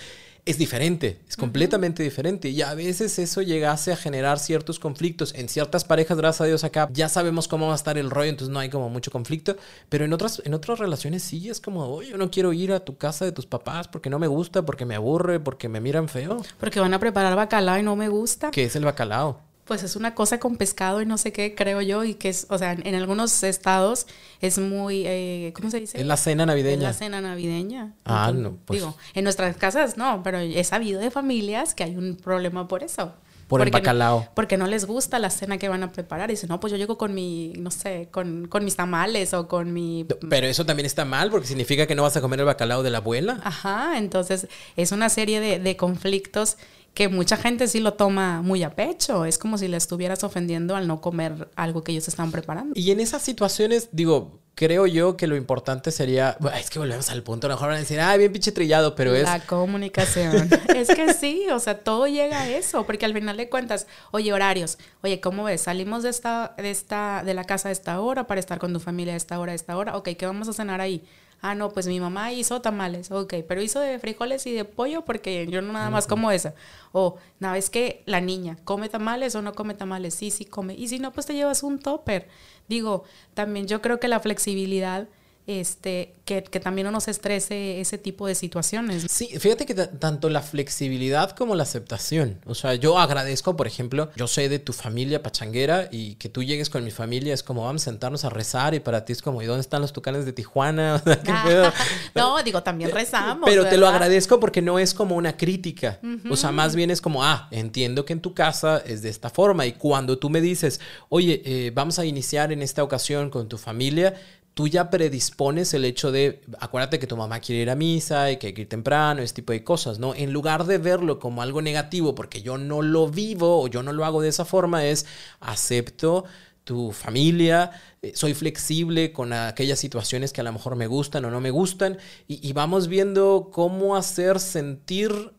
Es 0.49 0.57
diferente, 0.57 1.21
es 1.28 1.37
completamente 1.37 2.02
uh 2.02 2.07
-huh. 2.07 2.09
diferente. 2.09 2.49
Y 2.49 2.62
a 2.62 2.73
veces 2.73 3.19
eso 3.19 3.43
llegase 3.43 3.93
a 3.93 3.97
generar 3.97 4.38
ciertos 4.38 4.78
conflictos. 4.78 5.35
En 5.35 5.50
ciertas 5.50 5.85
parejas, 5.85 6.17
gracias 6.17 6.40
a 6.40 6.45
Dios, 6.47 6.64
acá 6.64 6.88
ya 6.90 7.11
sabemos 7.11 7.49
cómo 7.49 7.67
va 7.67 7.75
a 7.75 7.76
estar 7.76 7.99
el 7.99 8.09
rollo, 8.09 8.31
entonces 8.31 8.50
no 8.50 8.59
hay 8.59 8.71
como 8.71 8.88
mucho 8.88 9.11
conflicto. 9.11 9.59
Pero 9.90 10.07
en 10.07 10.12
otras, 10.14 10.40
en 10.47 10.55
otras 10.55 10.78
relaciones 10.78 11.23
sí 11.23 11.50
es 11.50 11.61
como, 11.61 11.85
oye, 11.85 12.09
yo 12.09 12.17
no 12.17 12.31
quiero 12.31 12.55
ir 12.55 12.73
a 12.73 12.81
tu 12.81 12.97
casa 12.97 13.26
de 13.26 13.33
tus 13.33 13.45
papás 13.45 13.88
porque 13.88 14.09
no 14.09 14.19
me 14.19 14.26
gusta, 14.26 14.64
porque 14.64 14.87
me 14.87 14.95
aburre, 14.95 15.38
porque 15.38 15.69
me 15.69 15.83
miran 15.83 16.09
feo. 16.09 16.43
Porque 16.59 16.81
van 16.81 16.95
a 16.95 16.99
preparar 16.99 17.37
bacalao 17.37 17.78
y 17.78 17.83
no 17.83 17.95
me 17.95 18.09
gusta. 18.09 18.50
¿Qué 18.50 18.64
es 18.64 18.75
el 18.75 18.87
bacalao? 18.87 19.48
Pues 19.68 19.82
es 19.82 19.94
una 19.96 20.14
cosa 20.14 20.40
con 20.40 20.56
pescado 20.56 21.02
y 21.02 21.06
no 21.06 21.18
sé 21.18 21.30
qué, 21.30 21.54
creo 21.54 21.82
yo, 21.82 22.02
y 22.02 22.14
que 22.14 22.30
es, 22.30 22.46
o 22.48 22.56
sea, 22.56 22.72
en 22.72 22.94
algunos 22.94 23.42
estados 23.42 24.06
es 24.40 24.58
muy, 24.58 25.04
eh, 25.06 25.52
¿cómo 25.54 25.70
se 25.70 25.78
dice? 25.78 26.00
Es 26.00 26.06
la 26.06 26.16
cena 26.16 26.46
navideña. 26.46 26.76
Es 26.76 26.82
la 26.82 26.92
cena 26.94 27.20
navideña. 27.20 27.92
Ah, 28.06 28.28
Entonces, 28.30 28.42
no, 28.42 28.58
pues. 28.64 28.80
Digo, 28.80 28.96
en 29.12 29.25
nuestras 29.25 29.56
casas 29.58 29.98
no, 29.98 30.22
pero 30.25 30.38
he 30.38 30.64
sabido 30.64 31.00
de 31.00 31.10
familias 31.10 31.75
que 31.75 31.84
hay 31.84 31.96
un 31.96 32.16
problema 32.16 32.66
por 32.66 32.82
eso. 32.82 33.12
Por 33.46 33.60
porque 33.60 33.68
el 33.68 33.72
bacalao. 33.72 34.20
No, 34.20 34.28
porque 34.34 34.56
no 34.56 34.66
les 34.66 34.84
gusta 34.87 35.18
la 35.18 35.30
cena 35.30 35.56
que 35.58 35.68
van 35.68 35.82
a 35.82 35.90
preparar. 35.90 36.28
Y 36.30 36.34
dicen, 36.34 36.48
no, 36.50 36.60
pues 36.60 36.70
yo 36.70 36.76
llego 36.76 36.98
con 36.98 37.14
mi, 37.14 37.54
no 37.56 37.70
sé, 37.70 38.08
con, 38.10 38.46
con 38.46 38.62
mis 38.62 38.76
tamales 38.76 39.32
o 39.32 39.48
con 39.48 39.72
mi... 39.72 40.06
Pero 40.28 40.46
eso 40.46 40.66
también 40.66 40.84
está 40.84 41.06
mal 41.06 41.30
porque 41.30 41.46
significa 41.46 41.87
que 41.87 41.94
no 41.94 42.02
vas 42.02 42.14
a 42.16 42.20
comer 42.20 42.40
el 42.40 42.44
bacalao 42.44 42.82
de 42.82 42.90
la 42.90 42.98
abuela. 42.98 43.40
Ajá, 43.42 43.96
entonces 43.96 44.48
es 44.76 44.92
una 44.92 45.08
serie 45.08 45.40
de, 45.40 45.58
de 45.58 45.76
conflictos 45.78 46.58
que 46.99 47.09
mucha 47.09 47.37
gente 47.37 47.69
sí 47.69 47.78
lo 47.78 47.95
toma 47.95 48.43
muy 48.43 48.64
a 48.64 48.75
pecho. 48.75 49.25
Es 49.25 49.38
como 49.38 49.57
si 49.57 49.69
le 49.69 49.76
estuvieras 49.76 50.25
ofendiendo 50.25 50.75
al 50.75 50.88
no 50.88 51.00
comer 51.00 51.49
algo 51.55 51.85
que 51.85 51.93
ellos 51.93 52.09
están 52.09 52.33
preparando. 52.33 52.73
Y 52.75 52.90
en 52.90 52.99
esas 52.99 53.23
situaciones, 53.23 53.90
digo, 53.93 54.40
creo 54.57 54.85
yo 54.88 55.17
que 55.17 55.28
lo 55.28 55.37
importante 55.37 55.93
sería. 55.93 56.37
Bueno, 56.40 56.57
es 56.57 56.71
que 56.71 56.81
volvemos 56.81 57.09
al 57.11 57.23
punto. 57.23 57.47
A 57.47 57.50
lo 57.50 57.55
mejor 57.55 57.69
van 57.69 57.76
a 57.76 57.78
decir, 57.78 58.00
ay, 58.00 58.19
bien 58.19 58.33
pinche 58.33 58.50
trillado, 58.50 58.97
pero 58.97 59.12
La 59.12 59.19
es. 59.19 59.23
La 59.23 59.38
comunicación. 59.47 60.50
es 60.75 60.88
que 60.88 61.14
sí, 61.14 61.47
o 61.52 61.61
sea, 61.61 61.78
todo 61.78 62.09
llega 62.09 62.40
a 62.40 62.49
eso. 62.49 62.85
Porque 62.85 63.07
al 63.07 63.12
final 63.12 63.37
de 63.37 63.49
cuentas, 63.49 63.87
oye, 64.11 64.33
horarios. 64.33 64.76
Oye, 65.05 65.21
¿cómo 65.21 65.45
ves? 65.45 65.61
Salimos 65.61 66.02
de 66.02 66.09
esta, 66.09 66.57
de 66.59 66.73
esta, 66.73 67.23
de 67.25 67.33
la 67.33 67.45
casa 67.45 67.69
a 67.69 67.71
esta 67.71 68.00
hora 68.00 68.26
para 68.26 68.40
estar 68.40 68.59
con 68.59 68.73
tu 68.73 68.81
familia 68.81 69.14
a 69.14 69.17
esta 69.17 69.38
hora, 69.38 69.52
a 69.52 69.55
esta 69.55 69.76
hora. 69.76 69.97
Ok, 69.97 70.09
¿qué 70.19 70.26
vamos 70.26 70.49
a 70.49 70.52
cenar 70.52 70.81
ahí? 70.81 71.05
Ah, 71.40 71.54
no, 71.54 71.71
pues 71.71 71.87
mi 71.87 72.00
mamá 72.00 72.33
hizo 72.33 72.61
tamales, 72.61 73.12
ok, 73.12 73.35
pero 73.47 73.62
hizo 73.62 73.78
de 73.78 74.00
frijoles 74.00 74.45
y 74.47 74.52
de 74.52 74.64
pollo 74.64 75.04
porque 75.04 75.47
yo 75.47 75.62
no 75.62 75.73
nada 75.73 75.88
más 75.88 76.09
como 76.09 76.33
esa. 76.33 76.54
O, 76.92 77.16
no, 77.38 77.54
es 77.54 77.71
que 77.71 78.02
la 78.07 78.21
niña, 78.21 78.57
¿come 78.64 78.88
tamales 78.88 79.37
o 79.37 79.42
no 79.42 79.52
come 79.52 79.75
tamales? 79.75 80.14
Sí, 80.14 80.33
sí 80.33 80.45
come. 80.45 80.75
Y 80.75 80.88
si 80.88 80.99
no, 80.99 81.12
pues 81.12 81.26
te 81.26 81.35
llevas 81.35 81.62
un 81.62 81.78
topper. 81.78 82.28
Digo, 82.68 83.04
también 83.35 83.68
yo 83.68 83.80
creo 83.80 84.00
que 84.00 84.09
la 84.09 84.18
flexibilidad 84.18 85.09
este, 85.49 86.14
que, 86.26 86.43
que, 86.43 86.61
también 86.61 86.85
no 86.85 86.90
nos 86.90 87.09
estrese 87.09 87.81
ese 87.81 87.97
tipo 87.97 88.26
de 88.26 88.35
situaciones. 88.35 89.07
Sí, 89.09 89.28
fíjate 89.38 89.64
que 89.64 89.75
tanto 89.75 90.28
la 90.28 90.43
flexibilidad 90.43 91.31
como 91.31 91.55
la 91.55 91.62
aceptación. 91.62 92.38
O 92.45 92.55
sea, 92.55 92.75
yo 92.75 92.99
agradezco, 92.99 93.57
por 93.57 93.67
ejemplo, 93.67 94.11
yo 94.14 94.28
sé 94.28 94.50
de 94.50 94.59
tu 94.59 94.75
familia 94.75 95.23
pachanguera 95.23 95.88
y 95.90 96.17
que 96.17 96.28
tú 96.28 96.43
llegues 96.43 96.69
con 96.69 96.85
mi 96.85 96.90
familia 96.90 97.33
es 97.33 97.43
como 97.43 97.64
vamos 97.64 97.81
a 97.81 97.85
sentarnos 97.87 98.26
a 98.26 98.28
rezar 98.28 98.75
y 98.75 98.81
para 98.81 99.07
ti 99.07 99.14
es 99.14 99.23
como, 99.23 99.40
¿y 99.40 99.47
dónde 99.47 99.62
están 99.62 99.81
los 99.81 99.95
tucanes 99.95 100.26
de 100.26 100.35
Tijuana? 100.35 101.02
¿Qué 101.25 101.33
ah, 101.33 101.73
no, 102.14 102.43
digo, 102.43 102.62
también 102.62 102.90
rezamos. 102.90 103.47
Pero 103.47 103.62
¿verdad? 103.62 103.71
te 103.71 103.78
lo 103.78 103.88
agradezco 103.88 104.38
porque 104.38 104.61
no 104.61 104.78
es 104.78 104.93
como 104.93 105.17
una 105.17 105.38
crítica. 105.38 105.99
Uh 106.02 106.07
-huh. 106.07 106.33
O 106.33 106.37
sea, 106.37 106.52
más 106.52 106.76
bien 106.76 106.90
es 106.90 107.00
como, 107.00 107.25
ah, 107.25 107.49
entiendo 107.52 108.05
que 108.05 108.12
en 108.12 108.21
tu 108.21 108.35
casa 108.35 108.83
es 108.85 109.00
de 109.00 109.09
esta 109.09 109.31
forma 109.31 109.64
y 109.64 109.73
cuando 109.73 110.19
tú 110.19 110.28
me 110.28 110.43
dices, 110.43 110.78
oye, 111.09 111.40
eh, 111.47 111.73
vamos 111.75 111.99
a 111.99 112.05
iniciar 112.05 112.52
en 112.52 112.61
esta 112.61 112.83
ocasión 112.83 113.31
con 113.31 113.49
tu 113.49 113.57
familia, 113.57 114.14
tú 114.59 114.67
ya 114.67 114.91
predispones 114.91 115.73
el 115.73 115.85
hecho 115.85 116.11
de, 116.11 116.41
acuérdate 116.59 116.99
que 116.99 117.07
tu 117.07 117.17
mamá 117.17 117.38
quiere 117.38 117.62
ir 117.62 117.71
a 117.71 117.77
misa 117.77 118.33
y 118.33 118.38
que 118.38 118.49
hay 118.49 118.53
que 118.55 118.62
ir 118.62 118.69
temprano, 118.69 119.23
ese 119.23 119.35
tipo 119.35 119.53
de 119.53 119.62
cosas, 119.62 120.00
¿no? 120.00 120.17
En 120.17 120.33
lugar 120.33 120.65
de 120.65 120.79
verlo 120.79 121.21
como 121.21 121.43
algo 121.43 121.62
negativo 121.62 122.17
porque 122.17 122.43
yo 122.43 122.59
no 122.59 122.83
lo 122.83 123.07
vivo 123.07 123.62
o 123.62 123.69
yo 123.69 123.85
no 123.85 123.93
lo 123.93 124.05
hago 124.05 124.21
de 124.21 124.31
esa 124.31 124.45
forma, 124.45 124.85
es 124.85 125.07
acepto 125.38 126.25
tu 126.65 126.91
familia, 126.91 127.71
eh, 128.03 128.11
soy 128.17 128.35
flexible 128.35 129.12
con 129.12 129.33
aquellas 129.33 129.79
situaciones 129.79 130.33
que 130.33 130.41
a 130.41 130.45
lo 130.45 130.53
mejor 130.53 130.75
me 130.75 130.88
gustan 130.88 131.25
o 131.25 131.31
no 131.31 131.41
me 131.41 131.53
gustan 131.53 131.97
y, 132.27 132.45
y 132.45 132.53
vamos 132.53 132.88
viendo 132.88 133.50
cómo 133.53 133.95
hacer 133.95 134.41
sentir 134.41 135.35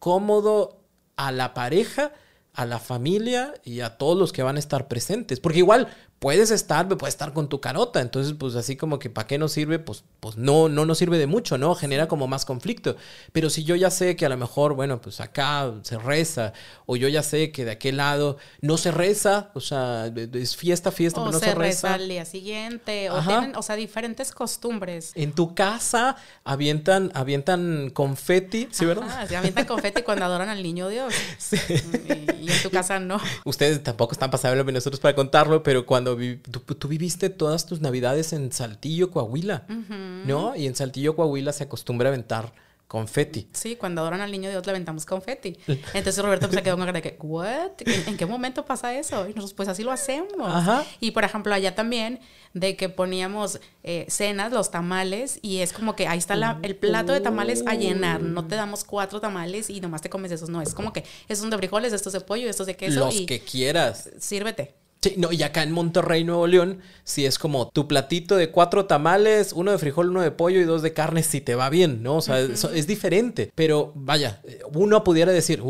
cómodo 0.00 0.80
a 1.14 1.30
la 1.30 1.54
pareja 1.54 2.14
a 2.56 2.64
la 2.64 2.78
familia 2.78 3.52
y 3.64 3.80
a 3.80 3.98
todos 3.98 4.16
los 4.16 4.32
que 4.32 4.42
van 4.42 4.56
a 4.56 4.58
estar 4.58 4.88
presentes. 4.88 5.40
Porque 5.40 5.58
igual 5.58 5.88
puedes 6.26 6.50
estar, 6.50 6.88
puedes 6.88 7.14
estar 7.14 7.32
con 7.32 7.48
tu 7.48 7.60
carota. 7.60 8.00
Entonces, 8.00 8.34
pues 8.36 8.56
así 8.56 8.74
como 8.74 8.98
que 8.98 9.08
¿para 9.08 9.28
qué 9.28 9.38
nos 9.38 9.52
sirve? 9.52 9.78
Pues, 9.78 10.02
pues 10.18 10.36
no, 10.36 10.68
no 10.68 10.84
nos 10.84 10.98
sirve 10.98 11.18
de 11.18 11.28
mucho, 11.28 11.56
¿no? 11.56 11.76
Genera 11.76 12.08
como 12.08 12.26
más 12.26 12.44
conflicto. 12.44 12.96
Pero 13.30 13.48
si 13.48 13.62
yo 13.62 13.76
ya 13.76 13.92
sé 13.92 14.16
que 14.16 14.26
a 14.26 14.28
lo 14.28 14.36
mejor, 14.36 14.74
bueno, 14.74 15.00
pues 15.00 15.20
acá 15.20 15.72
se 15.82 15.98
reza, 15.98 16.52
o 16.84 16.96
yo 16.96 17.06
ya 17.06 17.22
sé 17.22 17.52
que 17.52 17.64
de 17.64 17.70
aquel 17.70 17.98
lado 17.98 18.38
no 18.60 18.76
se 18.76 18.90
reza, 18.90 19.52
o 19.54 19.60
sea, 19.60 20.06
es 20.06 20.56
fiesta, 20.56 20.90
fiesta, 20.90 21.20
o 21.20 21.26
pero 21.26 21.32
no 21.34 21.38
se, 21.38 21.46
se, 21.46 21.54
reza. 21.54 21.94
al 21.94 22.08
día 22.08 22.24
siguiente, 22.24 23.08
o, 23.08 23.22
tienen, 23.22 23.54
o 23.54 23.62
sea, 23.62 23.76
diferentes 23.76 24.32
costumbres. 24.32 25.12
En 25.14 25.32
tu 25.32 25.54
casa 25.54 26.16
avientan, 26.42 27.12
avientan 27.14 27.90
confeti, 27.90 28.66
¿sí, 28.72 28.84
verdad? 28.84 29.08
Ajá, 29.08 29.28
se 29.28 29.36
avientan 29.36 29.64
confeti 29.64 30.02
cuando 30.02 30.24
adoran 30.24 30.48
al 30.48 30.60
niño 30.60 30.88
Dios. 30.88 31.14
Y, 32.06 32.46
y 32.46 32.50
en 32.50 32.62
tu 32.62 32.70
casa 32.70 32.98
no. 32.98 33.20
Ustedes 33.44 33.82
tampoco 33.82 34.12
están 34.12 34.30
pasables 34.30 34.64
nosotros 34.72 35.00
para 35.00 35.14
contarlo, 35.14 35.62
pero 35.62 35.86
cuando 35.86 36.15
vi- 36.16 36.36
tú, 36.38 36.60
tú 36.60 36.88
viviste 36.88 37.30
todas 37.30 37.66
tus 37.66 37.80
navidades 37.80 38.32
en 38.32 38.50
Saltillo, 38.52 39.10
Coahuila, 39.10 39.64
¿no? 40.26 40.54
Y 40.56 40.66
en 40.66 40.74
Saltillo, 40.74 41.14
Coahuila 41.16 41.52
se 41.52 41.64
acostumbra 41.64 42.08
a 42.08 42.12
aventar 42.12 42.52
confeti. 42.88 43.48
Sí, 43.52 43.74
cuando 43.74 44.00
adoran 44.00 44.20
al 44.20 44.30
niño 44.30 44.48
Dios 44.48 44.64
le 44.64 44.70
aventamos 44.70 45.04
confeti. 45.06 45.58
Entonces 45.92 46.18
Roberto 46.22 46.46
pues, 46.46 46.54
se 46.58 46.62
quedó 46.62 46.76
con 46.76 46.86
cara 46.86 47.00
de 47.00 47.02
que, 47.02 47.16
¿what? 47.20 47.72
¿En, 47.80 48.08
en 48.10 48.16
qué 48.16 48.26
momento 48.26 48.64
pasa 48.64 48.96
eso? 48.96 49.24
Y 49.24 49.30
nosotros, 49.30 49.54
pues 49.54 49.68
así 49.68 49.82
lo 49.82 49.90
hacemos. 49.90 50.48
Ajá. 50.48 50.84
Y 51.00 51.10
por 51.10 51.24
ejemplo, 51.24 51.52
allá 51.52 51.74
también, 51.74 52.20
de 52.54 52.76
que 52.76 52.88
poníamos 52.88 53.58
eh, 53.82 54.06
cenas, 54.08 54.52
los 54.52 54.70
tamales, 54.70 55.40
y 55.42 55.58
es 55.58 55.72
como 55.72 55.96
que 55.96 56.06
ahí 56.06 56.18
está 56.18 56.36
la- 56.36 56.60
el 56.62 56.76
plato 56.76 57.12
de 57.12 57.20
tamales 57.20 57.64
a 57.66 57.74
llenar. 57.74 58.22
No 58.22 58.46
te 58.46 58.54
damos 58.54 58.84
cuatro 58.84 59.20
tamales 59.20 59.68
y 59.68 59.80
nomás 59.80 60.00
te 60.00 60.08
comes 60.08 60.30
esos. 60.30 60.48
No, 60.48 60.62
es 60.62 60.72
como 60.72 60.92
que 60.92 61.02
estos 61.28 61.50
de 61.50 61.56
frijoles, 61.56 61.92
estos 61.92 62.12
de 62.12 62.20
pollo, 62.20 62.48
estos 62.48 62.68
de 62.68 62.76
queso. 62.76 63.00
Los 63.00 63.16
y 63.16 63.26
que 63.26 63.40
quieras. 63.40 64.10
sírvete. 64.20 64.76
Sí, 65.06 65.14
no, 65.18 65.30
y 65.32 65.44
acá 65.44 65.62
en 65.62 65.70
Monterrey, 65.70 66.24
Nuevo 66.24 66.48
León, 66.48 66.80
si 67.04 67.26
es 67.26 67.38
como 67.38 67.68
tu 67.68 67.86
platito 67.86 68.34
de 68.34 68.50
cuatro 68.50 68.86
tamales, 68.86 69.52
uno 69.52 69.70
de 69.70 69.78
frijol, 69.78 70.10
uno 70.10 70.20
de 70.20 70.32
pollo 70.32 70.60
y 70.60 70.64
dos 70.64 70.82
de 70.82 70.92
carne, 70.92 71.22
si 71.22 71.40
te 71.40 71.54
va 71.54 71.70
bien, 71.70 72.02
¿no? 72.02 72.16
O 72.16 72.20
sea, 72.20 72.40
eso 72.40 72.70
es 72.72 72.88
diferente. 72.88 73.52
Pero 73.54 73.92
vaya, 73.94 74.42
uno 74.74 75.04
pudiera 75.04 75.30
decir, 75.30 75.60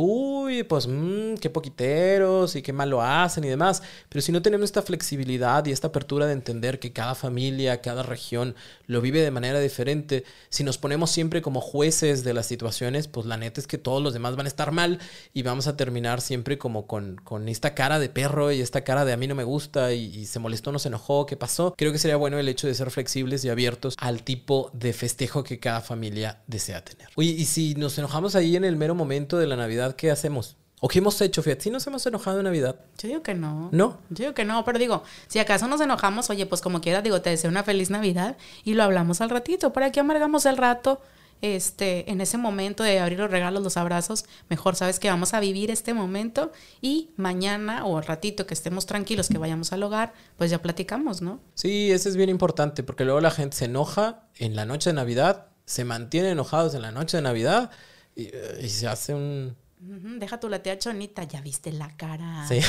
uy, 0.47 0.63
pues, 0.63 0.87
mmm, 0.87 1.35
qué 1.41 1.51
poquiteros 1.51 2.57
y 2.57 2.63
qué 2.63 2.73
mal 2.73 2.91
lo 2.91 3.03
hacen 3.03 3.45
y 3.45 3.49
demás. 3.49 3.83
Pero 4.09 4.23
si 4.23 4.33
no 4.33 4.43
tenemos 4.43 4.65
esta 4.65 4.83
flexibilidad 4.83 5.65
y 5.67 5.73
esta 5.73 5.89
apertura 5.89 6.27
de 6.27 6.33
entender 6.33 6.79
que 6.79 6.93
cada 6.93 7.15
familia, 7.15 7.81
cada 7.81 8.03
región 8.03 8.55
lo 8.87 9.01
vive 9.01 9.21
de 9.21 9.31
manera 9.31 9.61
diferente, 9.61 10.25
si 10.49 10.65
nos 10.65 10.79
ponemos 10.79 11.11
siempre 11.11 11.43
como 11.43 11.61
jueces 11.61 12.25
de 12.25 12.35
las 12.35 12.47
situaciones, 12.47 13.09
pues 13.09 13.27
la 13.27 13.37
neta 13.37 13.61
es 13.61 13.67
que 13.67 13.79
todos 13.79 14.03
los 14.03 14.13
demás 14.13 14.37
van 14.37 14.47
a 14.47 14.49
estar 14.49 14.73
mal 14.73 15.01
y 15.35 15.43
vamos 15.43 15.67
a 15.67 15.77
terminar 15.77 16.21
siempre 16.21 16.59
como 16.59 16.87
con, 16.87 17.17
con 17.17 17.49
esta 17.49 17.75
cara 17.75 17.99
de 17.99 18.09
perro 18.09 18.53
y 18.53 18.61
esta 18.61 18.83
cara 18.83 19.05
de 19.05 19.13
a 19.13 19.17
mí 19.17 19.27
no 19.27 19.35
me 19.35 19.45
gusta 19.45 19.93
y, 19.93 20.27
se 20.27 20.39
molestó, 20.39 20.73
no 20.73 20.79
se 20.79 20.89
enojó, 20.89 21.27
¿qué 21.27 21.37
pasó? 21.37 21.75
Creo 21.77 21.93
que 21.93 21.99
sería 21.99 22.17
bueno 22.17 22.39
el 22.39 22.49
hecho 22.49 22.67
de 22.67 22.75
ser 22.75 22.91
flexibles 22.91 23.45
y 23.45 23.49
abiertos 23.49 23.95
al 23.99 24.23
tipo 24.23 24.71
de 24.73 24.93
festejo 24.93 25.45
que 25.45 25.59
cada 25.59 25.81
familia 25.81 26.43
desea 26.47 26.85
tener. 26.85 27.09
Oye, 27.17 27.31
y 27.31 27.45
si 27.45 27.75
nos 27.75 27.99
enojamos 27.99 28.35
ahí 28.35 28.57
en 28.57 28.65
el 28.65 28.77
mero 28.77 28.95
momento 28.95 29.39
de 29.39 29.47
la 29.47 29.57
Navidad, 29.57 29.97
¿qué 29.97 30.11
hacemos? 30.11 30.36
¿O 30.81 30.89
qué 30.89 30.99
hemos 30.99 31.21
hecho, 31.23 31.43
Fiat? 31.43 31.61
¿Sí 31.61 31.71
nos 31.71 31.87
hemos 31.87 32.05
enojado 32.07 32.39
en 32.39 32.45
Navidad? 32.45 32.77
Yo 32.99 33.09
digo 33.09 33.23
que 33.23 33.35
no. 33.35 33.71
¿No? 33.73 33.99
Yo 34.11 34.25
digo 34.25 34.35
que 34.35 34.45
no, 34.45 34.63
pero 34.65 34.79
digo, 34.79 35.03
si 35.27 35.39
acaso 35.39 35.67
nos 35.69 35.81
enojamos, 35.81 36.29
oye, 36.29 36.45
pues 36.45 36.61
como 36.61 36.83
quiera, 36.83 37.01
digo, 37.01 37.23
te 37.23 37.31
deseo 37.31 37.51
una 37.51 37.65
feliz 37.65 37.89
Navidad 37.89 38.37
y 38.63 38.75
lo 38.75 38.83
hablamos 38.83 39.23
al 39.23 39.31
ratito. 39.31 39.73
¿Para 39.73 39.91
qué 39.91 40.01
amargamos 40.01 40.45
el 40.45 40.59
rato? 40.59 41.01
Este, 41.43 42.11
en 42.11 42.23
ese 42.23 42.39
momento 42.39 42.83
de 42.83 42.99
abrir 42.99 43.19
los 43.19 43.31
regalos, 43.31 43.63
los 43.63 43.77
abrazos, 43.77 44.25
mejor 44.49 44.75
sabes 44.75 44.99
que 44.99 45.11
vamos 45.11 45.35
a 45.35 45.41
vivir 45.41 45.71
este 45.71 45.93
momento 45.93 46.51
y 46.81 47.11
mañana 47.17 47.85
o 47.85 47.99
al 47.99 48.05
ratito 48.05 48.47
que 48.47 48.55
estemos 48.55 48.87
tranquilos, 48.87 49.29
que 49.29 49.37
vayamos 49.37 49.73
al 49.73 49.83
hogar, 49.83 50.15
pues 50.39 50.51
ya 50.51 50.63
platicamos, 50.63 51.21
¿no? 51.21 51.41
Sí, 51.55 51.93
eso 51.93 52.09
es 52.09 52.17
bien 52.17 52.31
importante 52.31 52.83
porque 52.83 53.05
luego 53.05 53.21
la 53.21 53.31
gente 53.31 53.57
se 53.57 53.67
enoja 53.67 54.25
en 54.37 54.57
la 54.57 54.65
noche 54.65 54.91
de 54.91 54.95
Navidad, 54.95 55.49
se 55.67 55.85
mantiene 55.85 56.31
enojados 56.31 56.75
en 56.75 56.83
la 56.83 56.91
noche 56.91 57.19
de 57.19 57.23
Navidad 57.23 57.71
y, 58.15 58.31
y 58.61 58.69
se 58.71 58.89
hace 58.89 59.15
un... 59.15 59.57
Deja 59.79 60.41
tu 60.41 60.49
la 60.49 60.63
tía 60.63 60.79
chonita, 60.79 61.25
ya 61.25 61.41
viste 61.43 61.71
la 61.71 61.95
cara. 61.97 62.47
Sí. 62.49 62.61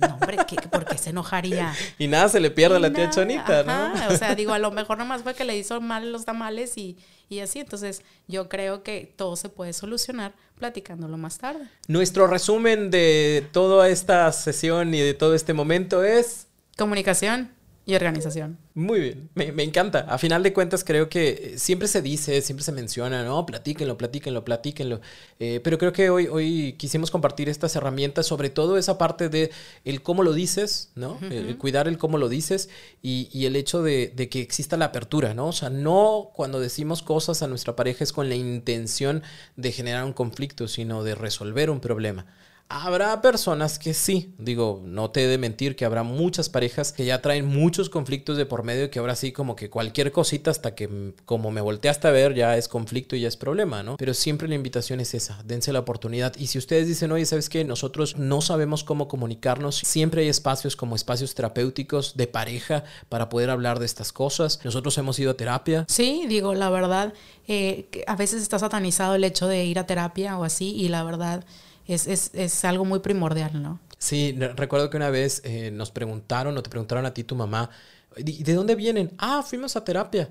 No, 0.00 0.14
hombre, 0.14 0.38
¿qué, 0.48 0.56
¿por 0.68 0.84
qué 0.84 0.98
se 0.98 1.10
enojaría? 1.10 1.72
Y 1.98 2.08
nada 2.08 2.28
se 2.28 2.40
le 2.40 2.50
pierde 2.50 2.76
a 2.76 2.80
la 2.80 2.88
Y 2.88 2.92
tía 2.92 3.04
nada, 3.04 3.14
Chonita, 3.14 3.60
ajá, 3.60 4.08
¿no? 4.08 4.14
O 4.14 4.18
sea, 4.18 4.34
digo, 4.34 4.52
a 4.52 4.58
lo 4.58 4.70
mejor 4.72 4.98
nomás 4.98 5.22
fue 5.22 5.34
que 5.34 5.44
le 5.44 5.56
hizo 5.56 5.80
mal 5.80 6.10
los 6.10 6.24
tamales 6.24 6.76
y, 6.76 6.98
y 7.28 7.38
así. 7.38 7.60
Entonces, 7.60 8.02
yo 8.26 8.48
creo 8.48 8.82
que 8.82 9.12
todo 9.16 9.36
se 9.36 9.48
puede 9.48 9.72
solucionar 9.72 10.34
platicándolo 10.58 11.16
más 11.16 11.38
tarde. 11.38 11.68
Nuestro 11.86 12.26
resumen 12.26 12.90
de 12.90 13.46
toda 13.52 13.88
esta 13.88 14.30
sesión 14.32 14.92
y 14.92 15.00
de 15.00 15.14
todo 15.14 15.34
este 15.34 15.52
momento 15.52 16.02
es... 16.02 16.48
Comunicación 16.76 17.50
y 17.86 17.94
organización. 17.94 18.58
Muy 18.74 19.00
bien, 19.00 19.30
me, 19.34 19.52
me 19.52 19.62
encanta. 19.62 20.00
A 20.00 20.18
final 20.18 20.42
de 20.42 20.52
cuentas 20.52 20.84
creo 20.84 21.08
que 21.08 21.54
siempre 21.56 21.88
se 21.88 22.02
dice, 22.02 22.40
siempre 22.42 22.62
se 22.62 22.72
menciona, 22.72 23.24
¿no? 23.24 23.44
Platíquenlo, 23.46 23.96
platíquenlo, 23.96 24.44
platíquenlo. 24.44 25.00
Eh, 25.38 25.60
pero 25.64 25.78
creo 25.78 25.92
que 25.92 26.10
hoy, 26.10 26.28
hoy 26.28 26.74
quisimos 26.78 27.10
compartir 27.10 27.48
estas 27.48 27.74
herramientas, 27.76 28.26
sobre 28.26 28.50
todo 28.50 28.78
esa 28.78 28.98
parte 28.98 29.28
de 29.28 29.50
el 29.84 30.02
cómo 30.02 30.22
lo 30.22 30.32
dices, 30.34 30.92
¿no? 30.94 31.18
el, 31.22 31.48
el 31.48 31.58
cuidar 31.58 31.88
el 31.88 31.98
cómo 31.98 32.18
lo 32.18 32.28
dices 32.28 32.68
y, 33.02 33.28
y 33.32 33.46
el 33.46 33.56
hecho 33.56 33.82
de, 33.82 34.12
de 34.14 34.28
que 34.28 34.40
exista 34.40 34.76
la 34.76 34.86
apertura, 34.86 35.34
¿no? 35.34 35.48
O 35.48 35.52
sea, 35.52 35.70
no 35.70 36.30
cuando 36.34 36.60
decimos 36.60 37.02
cosas 37.02 37.42
a 37.42 37.48
nuestra 37.48 37.76
pareja 37.76 38.04
es 38.04 38.12
con 38.12 38.28
la 38.28 38.34
intención 38.34 39.22
de 39.56 39.72
generar 39.72 40.04
un 40.04 40.12
conflicto, 40.12 40.68
sino 40.68 41.02
de 41.02 41.14
resolver 41.14 41.70
un 41.70 41.80
problema. 41.80 42.26
Habrá 42.72 43.20
personas 43.20 43.80
que 43.80 43.94
sí, 43.94 44.32
digo, 44.38 44.80
no 44.84 45.10
te 45.10 45.24
he 45.24 45.26
de 45.26 45.38
mentir 45.38 45.74
que 45.74 45.84
habrá 45.84 46.04
muchas 46.04 46.48
parejas 46.48 46.92
que 46.92 47.04
ya 47.04 47.20
traen 47.20 47.44
muchos 47.44 47.90
conflictos 47.90 48.36
de 48.36 48.46
por 48.46 48.62
medio 48.62 48.84
y 48.84 48.90
que 48.90 49.00
ahora 49.00 49.16
sí 49.16 49.32
como 49.32 49.56
que 49.56 49.68
cualquier 49.68 50.12
cosita 50.12 50.52
hasta 50.52 50.76
que 50.76 51.12
como 51.24 51.50
me 51.50 51.60
volteaste 51.60 52.06
a 52.06 52.12
ver 52.12 52.32
ya 52.32 52.56
es 52.56 52.68
conflicto 52.68 53.16
y 53.16 53.22
ya 53.22 53.28
es 53.28 53.36
problema, 53.36 53.82
¿no? 53.82 53.96
Pero 53.96 54.14
siempre 54.14 54.46
la 54.46 54.54
invitación 54.54 55.00
es 55.00 55.14
esa, 55.14 55.42
dense 55.42 55.72
la 55.72 55.80
oportunidad 55.80 56.36
y 56.36 56.46
si 56.46 56.58
ustedes 56.58 56.86
dicen, 56.86 57.10
oye, 57.10 57.26
¿sabes 57.26 57.48
qué? 57.48 57.64
Nosotros 57.64 58.16
no 58.16 58.40
sabemos 58.40 58.84
cómo 58.84 59.08
comunicarnos, 59.08 59.78
siempre 59.78 60.22
hay 60.22 60.28
espacios 60.28 60.76
como 60.76 60.94
espacios 60.94 61.34
terapéuticos 61.34 62.16
de 62.16 62.28
pareja 62.28 62.84
para 63.08 63.28
poder 63.28 63.50
hablar 63.50 63.80
de 63.80 63.86
estas 63.86 64.12
cosas. 64.12 64.60
Nosotros 64.62 64.96
hemos 64.96 65.18
ido 65.18 65.32
a 65.32 65.34
terapia, 65.34 65.86
Sí, 65.88 66.26
digo, 66.28 66.54
la 66.54 66.70
verdad, 66.70 67.14
eh, 67.48 67.88
a 68.06 68.14
veces 68.14 68.42
está 68.42 68.60
satanizado 68.60 69.16
el 69.16 69.24
hecho 69.24 69.48
de 69.48 69.64
ir 69.64 69.80
a 69.80 69.86
terapia 69.86 70.38
o 70.38 70.44
así, 70.44 70.72
y 70.76 70.88
la 70.88 71.02
verdad 71.02 71.44
es, 71.94 72.06
es, 72.06 72.30
es 72.34 72.64
algo 72.64 72.84
muy 72.84 73.00
primordial, 73.00 73.62
¿no? 73.62 73.80
Sí, 73.98 74.34
re- 74.38 74.54
recuerdo 74.54 74.90
que 74.90 74.96
una 74.96 75.10
vez 75.10 75.42
eh, 75.44 75.70
nos 75.70 75.90
preguntaron 75.90 76.56
o 76.56 76.62
te 76.62 76.70
preguntaron 76.70 77.06
a 77.06 77.14
ti 77.14 77.24
tu 77.24 77.36
mamá, 77.36 77.70
¿y 78.16 78.42
de 78.42 78.54
dónde 78.54 78.74
vienen? 78.74 79.12
Ah, 79.18 79.42
fuimos 79.46 79.76
a 79.76 79.84
terapia. 79.84 80.30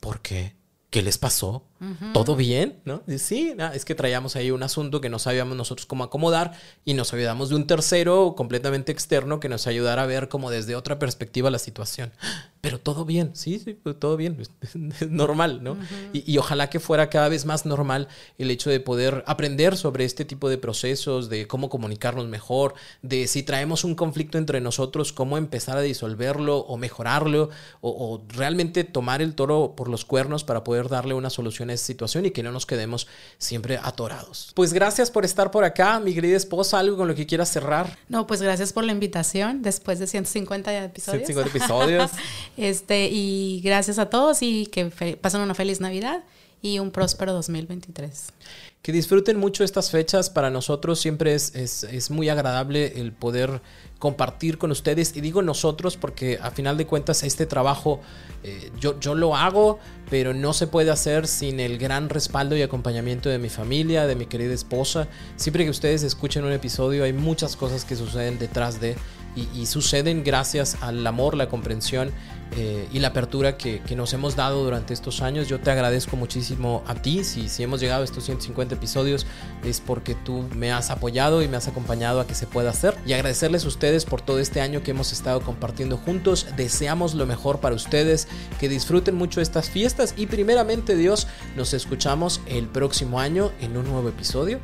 ¿Por 0.00 0.20
qué? 0.20 0.54
¿Qué 0.90 1.02
les 1.02 1.18
pasó? 1.18 1.64
¿Todo 2.12 2.36
bien? 2.36 2.80
¿No? 2.84 3.02
Y 3.06 3.18
sí, 3.18 3.54
es 3.74 3.84
que 3.84 3.94
traíamos 3.94 4.36
ahí 4.36 4.50
un 4.50 4.62
asunto 4.62 5.00
que 5.00 5.08
no 5.08 5.18
sabíamos 5.18 5.56
nosotros 5.56 5.86
cómo 5.86 6.04
acomodar 6.04 6.52
y 6.84 6.94
nos 6.94 7.12
ayudamos 7.12 7.48
de 7.50 7.56
un 7.56 7.66
tercero 7.66 8.34
completamente 8.36 8.92
externo 8.92 9.40
que 9.40 9.48
nos 9.48 9.66
ayudara 9.66 10.02
a 10.02 10.06
ver 10.06 10.28
como 10.28 10.50
desde 10.50 10.76
otra 10.76 10.98
perspectiva 10.98 11.50
la 11.50 11.58
situación. 11.58 12.12
Pero 12.60 12.80
todo 12.80 13.04
bien, 13.04 13.32
sí, 13.34 13.58
sí, 13.58 13.74
pues, 13.74 13.98
todo 13.98 14.16
bien, 14.16 14.40
es 14.62 15.10
normal, 15.10 15.62
¿no? 15.62 15.76
y, 16.14 16.32
y 16.32 16.38
ojalá 16.38 16.70
que 16.70 16.80
fuera 16.80 17.10
cada 17.10 17.28
vez 17.28 17.44
más 17.44 17.66
normal 17.66 18.08
el 18.38 18.50
hecho 18.50 18.70
de 18.70 18.80
poder 18.80 19.22
aprender 19.26 19.76
sobre 19.76 20.06
este 20.06 20.24
tipo 20.24 20.48
de 20.48 20.56
procesos, 20.56 21.28
de 21.28 21.46
cómo 21.46 21.68
comunicarnos 21.68 22.26
mejor, 22.26 22.72
de 23.02 23.26
si 23.26 23.42
traemos 23.42 23.84
un 23.84 23.94
conflicto 23.94 24.38
entre 24.38 24.62
nosotros, 24.62 25.12
cómo 25.12 25.36
empezar 25.36 25.76
a 25.76 25.82
disolverlo 25.82 26.60
o 26.60 26.78
mejorarlo, 26.78 27.50
o, 27.82 27.90
o 27.90 28.24
realmente 28.28 28.84
tomar 28.84 29.20
el 29.20 29.34
toro 29.34 29.74
por 29.76 29.90
los 29.90 30.06
cuernos 30.06 30.42
para 30.42 30.64
poder 30.64 30.88
darle 30.88 31.12
una 31.12 31.28
solución 31.28 31.63
a 31.70 31.74
esa 31.74 31.84
situación 31.84 32.26
y 32.26 32.30
que 32.30 32.42
no 32.42 32.52
nos 32.52 32.66
quedemos 32.66 33.06
siempre 33.38 33.78
atorados. 33.82 34.52
Pues 34.54 34.72
gracias 34.72 35.10
por 35.10 35.24
estar 35.24 35.50
por 35.50 35.64
acá, 35.64 36.00
mi 36.00 36.14
querida 36.14 36.36
esposa, 36.36 36.78
algo 36.78 36.96
con 36.96 37.08
lo 37.08 37.14
que 37.14 37.26
quieras 37.26 37.50
cerrar. 37.50 37.98
No, 38.08 38.26
pues 38.26 38.42
gracias 38.42 38.72
por 38.72 38.84
la 38.84 38.92
invitación 38.92 39.62
después 39.62 39.98
de 39.98 40.06
150 40.06 40.84
episodios. 40.84 41.26
150 41.26 41.58
episodios. 41.58 42.10
este, 42.56 43.08
y 43.10 43.60
gracias 43.62 43.98
a 43.98 44.10
todos 44.10 44.42
y 44.42 44.66
que 44.66 44.86
pasen 45.20 45.40
una 45.40 45.54
feliz 45.54 45.80
Navidad 45.80 46.24
y 46.62 46.78
un 46.78 46.90
próspero 46.90 47.32
2023. 47.34 48.32
Que 48.80 48.92
disfruten 48.92 49.38
mucho 49.38 49.64
estas 49.64 49.90
fechas. 49.90 50.30
Para 50.30 50.50
nosotros 50.50 50.98
siempre 50.98 51.34
es, 51.34 51.54
es, 51.54 51.84
es 51.84 52.10
muy 52.10 52.28
agradable 52.28 53.00
el 53.00 53.12
poder 53.12 53.60
compartir 54.04 54.58
con 54.58 54.70
ustedes. 54.70 55.16
Y 55.16 55.22
digo 55.22 55.40
nosotros 55.40 55.96
porque 55.96 56.38
a 56.42 56.50
final 56.50 56.76
de 56.76 56.86
cuentas 56.86 57.22
este 57.22 57.46
trabajo 57.46 58.02
eh, 58.42 58.70
yo, 58.78 59.00
yo 59.00 59.14
lo 59.14 59.34
hago, 59.34 59.78
pero 60.10 60.34
no 60.34 60.52
se 60.52 60.66
puede 60.66 60.90
hacer 60.90 61.26
sin 61.26 61.58
el 61.58 61.78
gran 61.78 62.10
respaldo 62.10 62.54
y 62.54 62.60
acompañamiento 62.60 63.30
de 63.30 63.38
mi 63.38 63.48
familia, 63.48 64.06
de 64.06 64.14
mi 64.14 64.26
querida 64.26 64.52
esposa. 64.52 65.08
Siempre 65.36 65.64
que 65.64 65.70
ustedes 65.70 66.02
escuchen 66.02 66.44
un 66.44 66.52
episodio 66.52 67.02
hay 67.04 67.14
muchas 67.14 67.56
cosas 67.56 67.86
que 67.86 67.96
suceden 67.96 68.38
detrás 68.38 68.78
de 68.78 68.94
y, 69.36 69.66
suceden 69.66 70.22
gracias 70.22 70.76
al 70.80 71.06
amor, 71.06 71.36
la 71.36 71.48
comprensión 71.48 72.12
eh, 72.56 72.86
y 72.92 73.00
la 73.00 73.08
apertura 73.08 73.56
que, 73.56 73.82
nos 73.96 74.12
hemos 74.12 74.36
dado 74.36 74.62
durante 74.62 74.94
estos 74.94 75.22
años. 75.22 75.48
Yo 75.48 75.60
te 75.60 75.70
agradezco 75.70 76.16
muchísimo 76.16 76.82
a 76.86 76.94
ti. 76.94 77.24
Si, 77.24 77.48
si 77.48 77.62
hemos 77.62 77.80
llegado 77.80 78.02
a 78.02 78.04
estos 78.04 78.24
150 78.24 78.74
episodios 78.74 79.26
es 79.64 79.80
porque 79.80 80.14
tú 80.14 80.44
me 80.54 80.72
has 80.72 80.90
apoyado 80.90 81.42
y 81.42 81.48
me 81.48 81.56
has 81.56 81.68
acompañado 81.68 82.20
a 82.20 82.26
que 82.26 82.34
se 82.34 82.46
pueda 82.46 82.70
hacer. 82.70 82.96
Y 83.06 83.12
agradecerles 83.12 83.64
a 83.64 83.68
ustedes 83.68 84.04
por 84.04 84.20
todo 84.20 84.38
este 84.38 84.60
año 84.60 84.82
que 84.82 84.92
hemos 84.92 85.12
estado 85.12 85.40
compartiendo 85.40 85.96
juntos. 85.96 86.46
Deseamos 86.56 87.14
lo 87.14 87.26
mejor 87.26 87.60
para 87.60 87.74
ustedes, 87.74 88.28
que 88.60 88.68
disfruten 88.68 89.14
mucho 89.14 89.40
estas 89.40 89.70
fiestas 89.70 90.14
y 90.16 90.26
primeramente 90.26 90.96
Dios, 90.96 91.26
nos 91.56 91.74
escuchamos 91.74 92.40
el 92.46 92.66
próximo 92.68 93.20
año 93.20 93.52
en 93.60 93.76
un 93.76 93.86
nuevo 93.86 94.08
episodio 94.08 94.60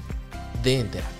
de 0.63 0.81
Enterate. 0.81 1.20